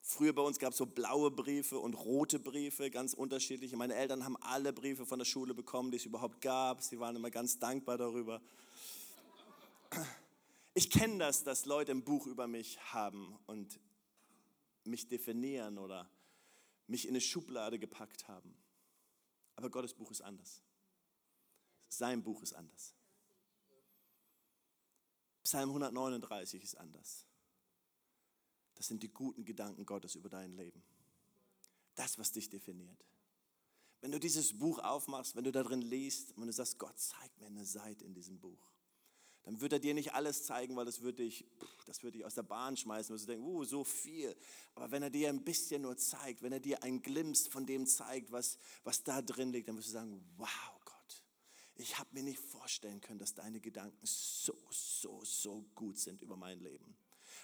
[0.00, 3.76] Früher bei uns gab es so blaue Briefe und rote Briefe, ganz unterschiedliche.
[3.76, 6.82] Meine Eltern haben alle Briefe von der Schule bekommen, die es überhaupt gab.
[6.82, 8.40] Sie waren immer ganz dankbar darüber.
[10.74, 13.78] Ich kenne das, dass Leute ein Buch über mich haben und
[14.84, 16.08] mich definieren oder
[16.92, 18.54] mich in eine Schublade gepackt haben.
[19.56, 20.62] Aber Gottes Buch ist anders.
[21.88, 22.94] Sein Buch ist anders.
[25.42, 27.26] Psalm 139 ist anders.
[28.74, 30.82] Das sind die guten Gedanken Gottes über dein Leben.
[31.94, 33.04] Das, was dich definiert.
[34.00, 37.46] Wenn du dieses Buch aufmachst, wenn du darin liest und du sagst, Gott, zeig mir
[37.46, 38.71] eine Seite in diesem Buch,
[39.44, 41.44] dann wird er dir nicht alles zeigen, weil das würde dich,
[41.86, 44.36] das würde dich aus der Bahn schmeißen, wo du denkst, uh, so viel.
[44.74, 47.86] Aber wenn er dir ein bisschen nur zeigt, wenn er dir ein Glimpse von dem
[47.86, 51.22] zeigt, was, was da drin liegt, dann wirst du sagen, wow Gott,
[51.74, 56.36] ich habe mir nicht vorstellen können, dass deine Gedanken so, so, so gut sind über
[56.36, 56.96] mein Leben.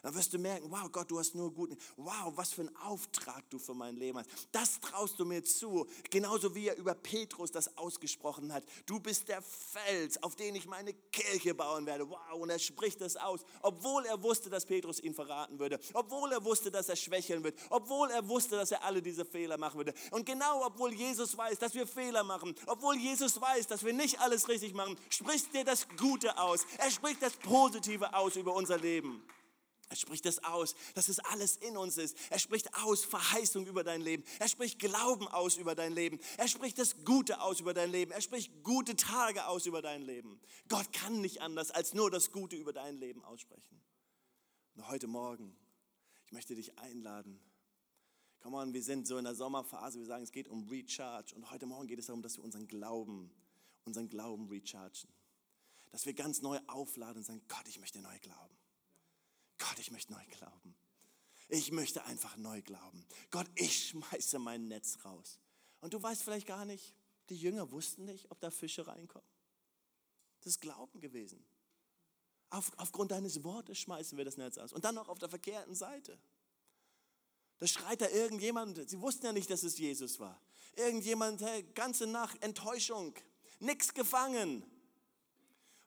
[0.02, 3.48] Dann wirst du merken, wow, Gott, du hast nur guten, wow, was für ein Auftrag
[3.50, 4.30] du für mein Leben hast.
[4.52, 5.86] Das traust du mir zu.
[6.10, 8.64] Genauso wie er über Petrus das ausgesprochen hat.
[8.86, 12.08] Du bist der Fels, auf den ich meine Kirche bauen werde.
[12.08, 13.40] Wow, und er spricht das aus.
[13.62, 15.80] Obwohl er wusste, dass Petrus ihn verraten würde.
[15.94, 17.58] Obwohl er wusste, dass er schwächeln wird.
[17.70, 19.94] Obwohl er wusste, dass er alle diese Fehler machen würde.
[20.10, 22.54] Und genau, obwohl Jesus weiß, dass wir Fehler machen.
[22.66, 26.66] Obwohl Jesus weiß, dass wir nicht alles richtig machen, spricht er das Gute aus.
[26.78, 29.22] Er spricht das Positive aus über unser Leben.
[29.90, 32.16] Er spricht das aus, dass es alles in uns ist.
[32.30, 34.22] Er spricht aus Verheißung über dein Leben.
[34.38, 36.18] Er spricht Glauben aus über dein Leben.
[36.36, 38.12] Er spricht das Gute aus über dein Leben.
[38.12, 40.40] Er spricht gute Tage aus über dein Leben.
[40.68, 43.80] Gott kann nicht anders, als nur das Gute über dein Leben aussprechen.
[44.74, 45.56] Und heute Morgen,
[46.26, 47.40] ich möchte dich einladen.
[48.40, 51.34] Come on, wir sind so in der Sommerphase, wir sagen, es geht um Recharge.
[51.34, 53.30] Und heute Morgen geht es darum, dass wir unseren Glauben,
[53.84, 55.08] unseren Glauben rechargen.
[55.90, 58.54] Dass wir ganz neu aufladen und sagen, Gott, ich möchte neu glauben.
[59.58, 60.74] Gott, ich möchte neu glauben.
[61.48, 63.04] Ich möchte einfach neu glauben.
[63.30, 65.40] Gott, ich schmeiße mein Netz raus.
[65.80, 66.94] Und du weißt vielleicht gar nicht,
[67.30, 69.28] die Jünger wussten nicht, ob da Fische reinkommen.
[70.40, 71.44] Das ist Glauben gewesen.
[72.50, 74.72] Auf, aufgrund deines Wortes schmeißen wir das Netz aus.
[74.72, 76.18] Und dann noch auf der verkehrten Seite.
[77.58, 80.40] Da schreit da irgendjemand, sie wussten ja nicht, dass es Jesus war.
[80.76, 83.14] Irgendjemand, hey, ganze Nacht, Enttäuschung,
[83.58, 84.64] nichts gefangen.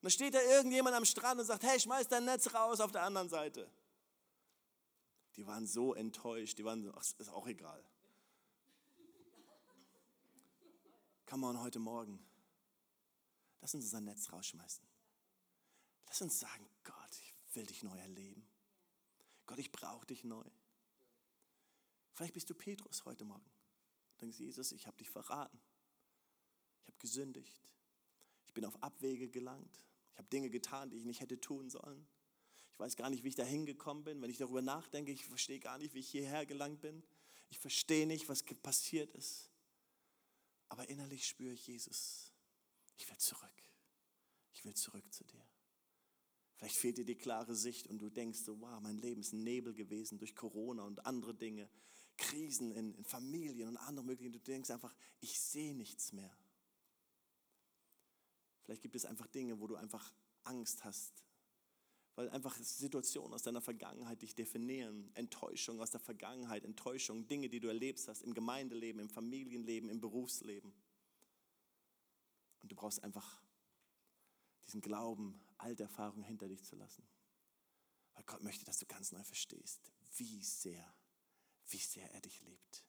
[0.01, 2.91] Und dann steht da irgendjemand am Strand und sagt, hey, schmeiß dein Netz raus auf
[2.91, 3.69] der anderen Seite.
[5.35, 7.85] Die waren so enttäuscht, die waren, ach, ist auch egal.
[11.27, 12.19] Come on, heute Morgen.
[13.61, 14.83] Lass uns unser Netz rausschmeißen.
[16.07, 18.43] Lass uns sagen, Gott, ich will dich neu erleben.
[19.45, 20.49] Gott, ich brauche dich neu.
[22.13, 23.45] Vielleicht bist du Petrus heute Morgen.
[24.19, 25.61] Denkst Jesus, ich habe dich verraten.
[26.81, 27.61] Ich habe gesündigt.
[28.47, 29.79] Ich bin auf Abwege gelangt.
[30.21, 32.05] Habe Dinge getan, die ich nicht hätte tun sollen.
[32.73, 34.21] Ich weiß gar nicht, wie ich da hingekommen bin.
[34.21, 37.01] Wenn ich darüber nachdenke, ich verstehe gar nicht, wie ich hierher gelangt bin.
[37.49, 39.49] Ich verstehe nicht, was passiert ist.
[40.69, 42.31] Aber innerlich spüre ich Jesus.
[42.97, 43.63] Ich will zurück.
[44.53, 45.43] Ich will zurück zu dir.
[46.53, 49.43] Vielleicht fehlt dir die klare Sicht und du denkst so, wow, mein Leben ist ein
[49.43, 51.67] Nebel gewesen durch Corona und andere Dinge,
[52.15, 54.33] Krisen in, in Familien und andere Möglichkeiten.
[54.33, 56.31] Du denkst einfach, ich sehe nichts mehr.
[58.63, 61.23] Vielleicht gibt es einfach Dinge, wo du einfach Angst hast,
[62.15, 65.09] weil einfach Situationen aus deiner Vergangenheit dich definieren.
[65.15, 70.01] Enttäuschung aus der Vergangenheit, Enttäuschung, Dinge, die du erlebst hast im Gemeindeleben, im Familienleben, im
[70.01, 70.73] Berufsleben.
[72.61, 73.41] Und du brauchst einfach
[74.65, 77.03] diesen Glauben, alte Erfahrungen hinter dich zu lassen.
[78.13, 80.93] Weil Gott möchte, dass du ganz neu verstehst, wie sehr,
[81.69, 82.83] wie sehr er dich liebt.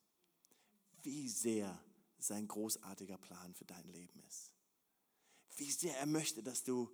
[1.03, 1.83] Wie sehr
[2.19, 4.52] sein großartiger Plan für dein Leben ist
[5.57, 6.91] wie sehr er möchte, dass du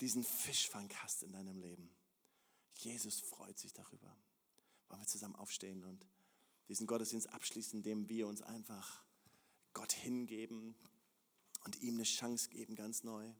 [0.00, 1.90] diesen Fischfang hast in deinem Leben.
[2.76, 4.16] Jesus freut sich darüber.
[4.88, 6.06] Wollen wir zusammen aufstehen und
[6.68, 9.04] diesen Gottesdienst abschließen, indem wir uns einfach
[9.72, 10.74] Gott hingeben
[11.64, 13.30] und ihm eine Chance geben, ganz neu.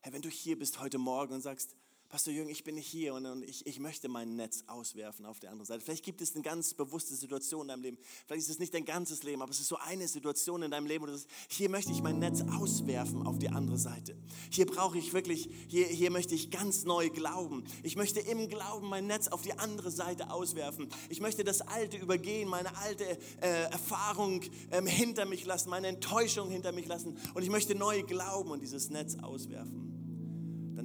[0.00, 1.74] Herr, wenn du hier bist heute Morgen und sagst,
[2.08, 5.66] Pastor Jürgen, ich bin hier und, ich, ich möchte mein Netz auswerfen auf der anderen
[5.66, 5.82] Seite.
[5.82, 7.98] Vielleicht gibt es eine ganz bewusste Situation in deinem Leben.
[8.26, 10.86] Vielleicht ist es nicht dein ganzes Leben, aber es ist so eine Situation in deinem
[10.86, 14.16] Leben, wo du sagst, hier möchte ich mein Netz auswerfen auf die andere Seite.
[14.50, 17.64] Hier brauche ich wirklich, hier, hier möchte ich ganz neu glauben.
[17.82, 20.88] Ich möchte im Glauben mein Netz auf die andere Seite auswerfen.
[21.10, 23.04] Ich möchte das Alte übergehen, meine alte
[23.42, 24.40] äh, Erfahrung
[24.70, 27.18] ähm, hinter mich lassen, meine Enttäuschung hinter mich lassen.
[27.34, 29.97] Und ich möchte neu glauben und dieses Netz auswerfen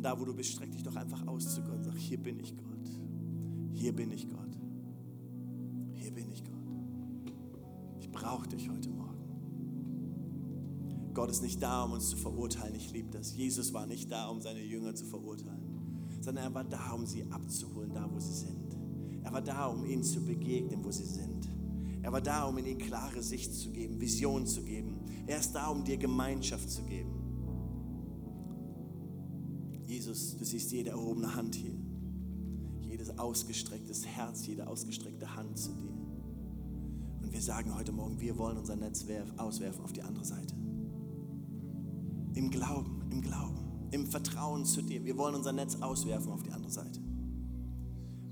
[0.04, 2.39] da, wo du bist, streck dich doch einfach aus zu Gott und sag, hier bin
[2.39, 2.74] ich Gott.
[3.72, 4.58] Hier bin ich Gott.
[5.94, 6.54] Hier bin ich Gott.
[8.00, 9.13] Ich brauche dich heute Morgen.
[11.13, 12.76] Gott ist nicht da, um uns zu verurteilen.
[12.76, 13.36] Ich liebe das.
[13.36, 17.24] Jesus war nicht da, um seine Jünger zu verurteilen, sondern er war da, um sie
[17.32, 18.76] abzuholen, da, wo sie sind.
[19.24, 21.48] Er war da, um ihnen zu begegnen, wo sie sind.
[22.02, 25.00] Er war da, um ihnen klare Sicht zu geben, Vision zu geben.
[25.28, 27.12] Er ist da, um dir Gemeinschaft zu geben.
[30.04, 31.74] Jesus, du siehst jede erhobene Hand hier,
[32.82, 35.94] jedes ausgestrecktes Herz, jede ausgestreckte Hand zu dir.
[37.22, 39.06] Und wir sagen heute Morgen, wir wollen unser Netz
[39.38, 40.56] auswerfen auf die andere Seite.
[42.34, 43.58] Im Glauben, im Glauben,
[43.92, 45.06] im Vertrauen zu dir.
[45.06, 47.00] Wir wollen unser Netz auswerfen auf die andere Seite.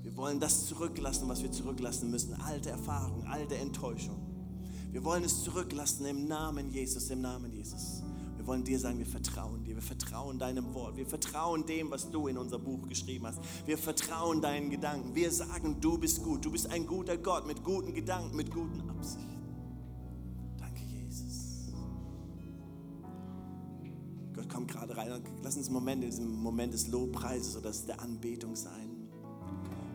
[0.02, 2.34] Wir wollen das zurücklassen, was wir zurücklassen müssen.
[2.34, 4.20] Alte Erfahrung, alte Enttäuschung.
[4.90, 8.02] Wir wollen es zurücklassen im Namen Jesus, im Namen Jesus.
[8.42, 12.10] Wir wollen dir sagen, wir vertrauen dir, wir vertrauen deinem Wort, wir vertrauen dem, was
[12.10, 13.38] du in unser Buch geschrieben hast.
[13.66, 15.14] Wir vertrauen deinen Gedanken.
[15.14, 18.80] Wir sagen, du bist gut, du bist ein guter Gott mit guten Gedanken, mit guten
[18.90, 19.38] Absichten.
[20.58, 21.72] Danke, Jesus.
[24.34, 27.70] Gott kommt gerade rein und lass uns einen Moment in diesem Moment des Lobpreises oder
[27.86, 28.90] der Anbetung sein.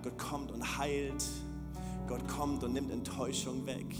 [0.03, 1.25] Gott kommt und heilt.
[2.07, 3.93] Gott kommt und nimmt Enttäuschung weg.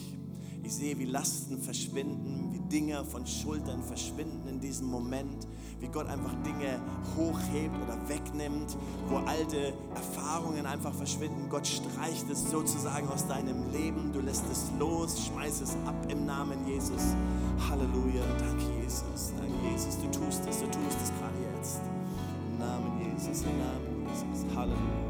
[0.64, 5.48] Ich sehe, wie Lasten verschwinden, wie Dinge von Schultern verschwinden in diesem Moment,
[5.80, 6.82] wie Gott einfach Dinge
[7.16, 8.76] hochhebt oder wegnimmt,
[9.08, 11.48] wo alte Erfahrungen einfach verschwinden.
[11.50, 16.26] Gott streicht es sozusagen aus deinem Leben, du lässt es los, schmeiß es ab im
[16.26, 17.16] Namen Jesus.
[17.70, 21.82] Halleluja, danke Jesus, danke Jesus, du tust es, du tust es gerade jetzt.
[22.52, 25.07] Im Namen Jesus, im Namen Jesus, Halleluja,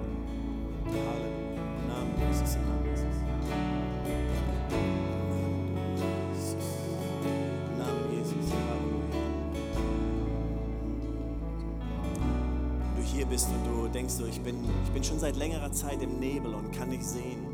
[14.48, 17.46] bin, ich bin schon seit längerer Zeit im Nebel und kann nicht sehen,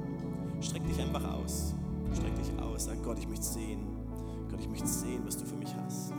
[0.61, 1.73] streck dich einfach aus.
[2.15, 3.79] Streck dich aus, sag Gott, ich möchte sehen.
[4.51, 6.13] Gott, ich möchte sehen, was du für mich hast.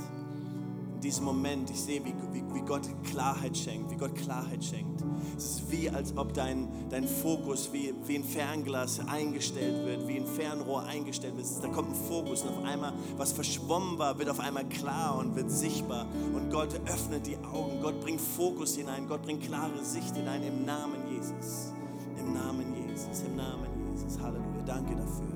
[1.05, 5.05] Diesem Moment, ich sehe, wie, wie, wie Gott Klarheit schenkt, wie Gott Klarheit schenkt.
[5.37, 10.17] Es ist wie, als ob dein, dein Fokus wie, wie ein Fernglas eingestellt wird, wie
[10.17, 11.47] ein Fernrohr eingestellt wird.
[11.63, 15.37] Da kommt ein Fokus und auf einmal, was verschwommen war, wird auf einmal klar und
[15.37, 16.07] wird sichtbar.
[16.35, 20.65] Und Gott öffnet die Augen, Gott bringt Fokus hinein, Gott bringt klare Sicht hinein im
[20.65, 21.75] Namen Jesus.
[22.19, 24.19] Im Namen Jesus, im Namen Jesus.
[24.23, 25.35] Halleluja, danke dafür.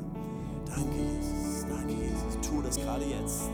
[0.65, 2.49] Danke Jesus, danke Jesus.
[2.49, 3.51] Tu das gerade jetzt.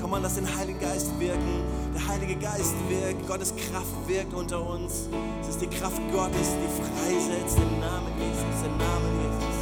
[0.00, 1.62] Komm mal, lass den Heiligen Geist wirken.
[1.94, 3.26] Der Heilige Geist wirkt.
[3.26, 5.08] Gottes Kraft wirkt unter uns.
[5.42, 9.53] Es ist die Kraft Gottes, die freisetzt im Namen Jesus, im Namen Jesus.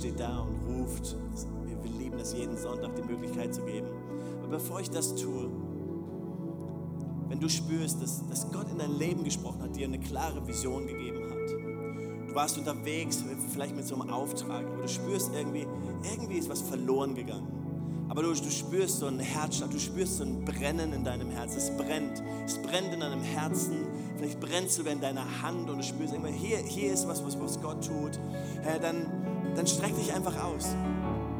[0.00, 1.14] Steht da und ruft.
[1.64, 3.86] Wir, lieben es jeden Sonntag, die Möglichkeit zu geben.
[4.38, 5.50] Aber bevor ich das tue,
[7.28, 10.86] wenn du spürst, dass, dass Gott in dein Leben gesprochen hat, dir eine klare Vision
[10.86, 11.30] gegeben hat,
[12.30, 15.66] Du warst unterwegs, vielleicht mit so einem Auftrag, aber du spürst irgendwie,
[16.08, 17.48] irgendwie ist was verloren gegangen.
[18.08, 21.58] Aber du, du spürst so einen Herzschlag, du spürst so ein Brennen in deinem Herzen.
[21.58, 23.84] Es brennt, es brennt in deinem Herzen.
[24.16, 27.40] Vielleicht brennt sogar in deiner Hand und du spürst immer, hier, hier ist was, was,
[27.40, 28.20] was Gott tut.
[28.62, 29.06] Herr, dann,
[29.56, 30.68] dann streck dich einfach aus.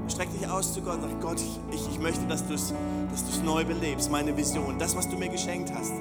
[0.08, 2.74] Streck dich aus zu Gott und sag, Gott, ich, ich möchte, dass du es
[3.10, 5.92] dass neu belebst, meine Vision, das, was du mir geschenkt hast.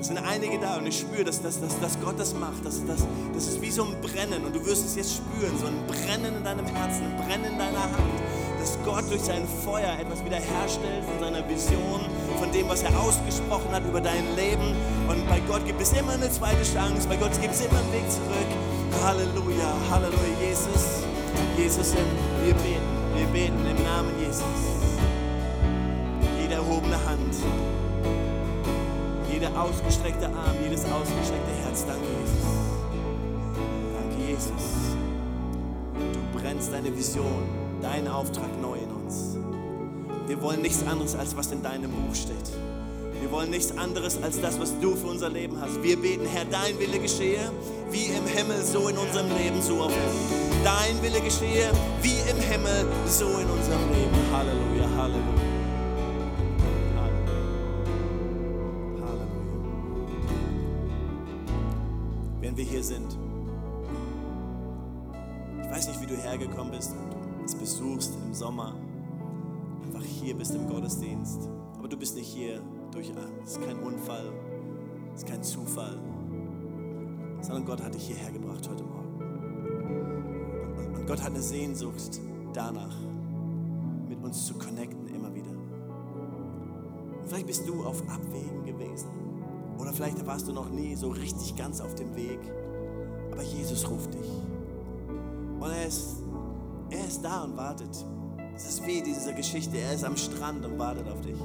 [0.00, 2.64] Es sind einige da und ich spüre, dass, dass, dass, dass Gott das macht.
[2.64, 5.66] Das, das, das ist wie so ein Brennen und du wirst es jetzt spüren, so
[5.66, 8.18] ein Brennen in deinem Herzen, ein Brennen in deiner Hand.
[8.58, 12.00] Dass Gott durch sein Feuer etwas wiederherstellt von seiner Vision,
[12.38, 14.74] von dem, was er ausgesprochen hat über dein Leben.
[15.08, 17.92] Und bei Gott gibt es immer eine zweite Chance, bei Gott gibt es immer einen
[17.92, 19.04] Weg zurück.
[19.04, 21.11] Halleluja, Halleluja, Jesus.
[21.56, 21.94] Jesus,
[22.44, 24.42] wir beten, wir beten im Namen Jesus.
[26.40, 27.34] Jede erhobene Hand,
[29.30, 31.84] jeder ausgestreckte Arm, jedes ausgestreckte Herz.
[31.86, 32.46] Danke, Jesus.
[33.94, 34.96] Danke, Jesus.
[36.12, 37.42] Du brennst deine Vision,
[37.80, 39.36] deinen Auftrag neu in uns.
[40.26, 42.71] Wir wollen nichts anderes, als was in deinem Buch steht.
[43.22, 45.80] Wir wollen nichts anderes als das, was du für unser Leben hast.
[45.80, 47.52] Wir beten, Herr, dein Wille geschehe,
[47.92, 50.64] wie im Himmel, so in unserem Leben, so auf Erden.
[50.64, 51.70] Dein Wille geschehe,
[52.02, 54.12] wie im Himmel, so in unserem Leben.
[54.32, 55.22] Halleluja, Halleluja.
[62.40, 63.16] Wenn wir hier sind,
[65.62, 68.74] ich weiß nicht, wie du hergekommen bist und uns besuchst im Sommer,
[69.84, 71.48] einfach hier bist im Gottesdienst,
[71.78, 72.60] aber du bist nicht hier
[72.92, 73.10] durch,
[73.44, 74.32] es ist kein Unfall,
[75.14, 75.98] es ist kein Zufall,
[77.40, 79.02] sondern Gott hat dich hierher gebracht heute Morgen.
[80.94, 82.20] Und, Gott hat eine Sehnsucht
[82.52, 82.94] danach,
[84.08, 85.50] mit uns zu connecten immer wieder.
[85.50, 89.10] Und vielleicht bist du auf Abwägen gewesen
[89.78, 92.40] oder vielleicht warst du noch nie so richtig ganz auf dem Weg,
[93.32, 94.30] aber Jesus ruft dich.
[95.58, 96.22] Und er ist,
[96.90, 98.04] er ist da und wartet.
[98.54, 101.38] Es ist wie diese Geschichte, er ist am Strand und wartet auf dich.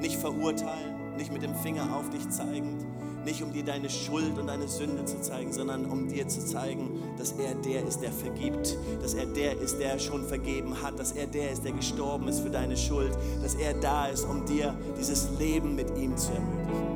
[0.00, 2.84] Nicht verurteilen, nicht mit dem Finger auf dich zeigend,
[3.24, 7.02] nicht um dir deine Schuld und deine Sünde zu zeigen, sondern um dir zu zeigen,
[7.16, 11.12] dass er der ist, der vergibt, dass er der ist, der schon vergeben hat, dass
[11.12, 14.76] er der ist, der gestorben ist für deine Schuld, dass er da ist, um dir
[14.98, 16.94] dieses Leben mit ihm zu ermöglichen.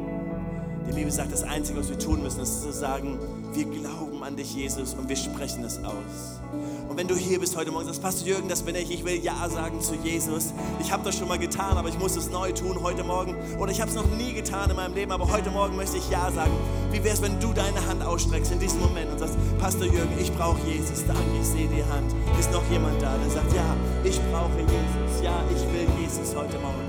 [0.88, 3.18] Die Bibel sagt, das Einzige, was wir tun müssen, ist zu sagen,
[3.52, 6.38] wir glauben an dich, Jesus, und wir sprechen es aus.
[6.86, 9.16] Und wenn du hier bist heute Morgen, sagst, Pastor Jürgen, das bin ich, ich will
[9.24, 10.52] Ja sagen zu Jesus.
[10.80, 13.34] Ich habe das schon mal getan, aber ich muss es neu tun heute Morgen.
[13.58, 16.10] Oder ich habe es noch nie getan in meinem Leben, aber heute Morgen möchte ich
[16.10, 16.52] Ja sagen.
[16.92, 20.12] Wie wäre es, wenn du deine Hand ausstreckst in diesem Moment und sagst, Pastor Jürgen,
[20.20, 21.06] ich brauche Jesus.
[21.06, 22.14] Danke, ich sehe die Hand.
[22.38, 25.24] Ist noch jemand da, der sagt, ja, ich brauche Jesus.
[25.24, 26.84] Ja, ich will Jesus heute Morgen.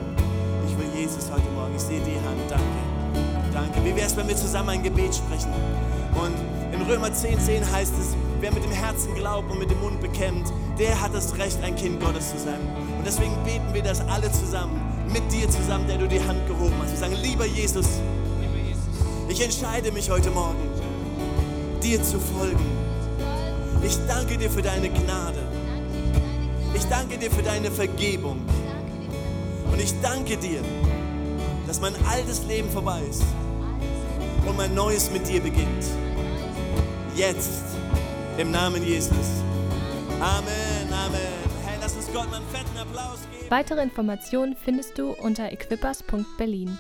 [0.68, 1.74] Ich will Jesus heute Morgen.
[1.74, 2.42] Ich sehe die Hand.
[2.50, 3.00] Danke.
[3.54, 3.86] Danke.
[3.86, 5.54] Wie wäre es, wenn wir zusammen ein Gebet sprechen?
[6.22, 6.36] Und
[6.74, 10.02] in Römer 10, 10 heißt es, wer mit dem Herzen glaubt und mit dem Mund
[10.02, 12.60] bekennt, der hat das Recht, ein Kind Gottes zu sein.
[12.98, 16.76] Und deswegen beten wir das alle zusammen, mit dir zusammen, der du die Hand gehoben
[16.82, 16.92] hast.
[16.92, 17.88] Wir sagen, lieber Jesus,
[19.30, 20.58] ich entscheide mich heute Morgen,
[21.82, 22.66] dir zu folgen.
[23.84, 25.40] Ich danke dir für deine Gnade.
[26.76, 28.42] Ich danke dir für deine Vergebung.
[29.72, 30.62] Und ich danke dir,
[31.68, 33.24] dass mein altes Leben vorbei ist
[34.46, 35.86] und mein neues mit dir beginnt.
[37.20, 37.66] Jetzt,
[38.38, 39.44] im Namen Jesus.
[40.22, 41.20] Amen, Amen.
[41.66, 43.52] Hey, lass uns Gott mal einen fetten Applaus geben.
[43.52, 46.78] Weitere Informationen findest du unter equippers.berlin.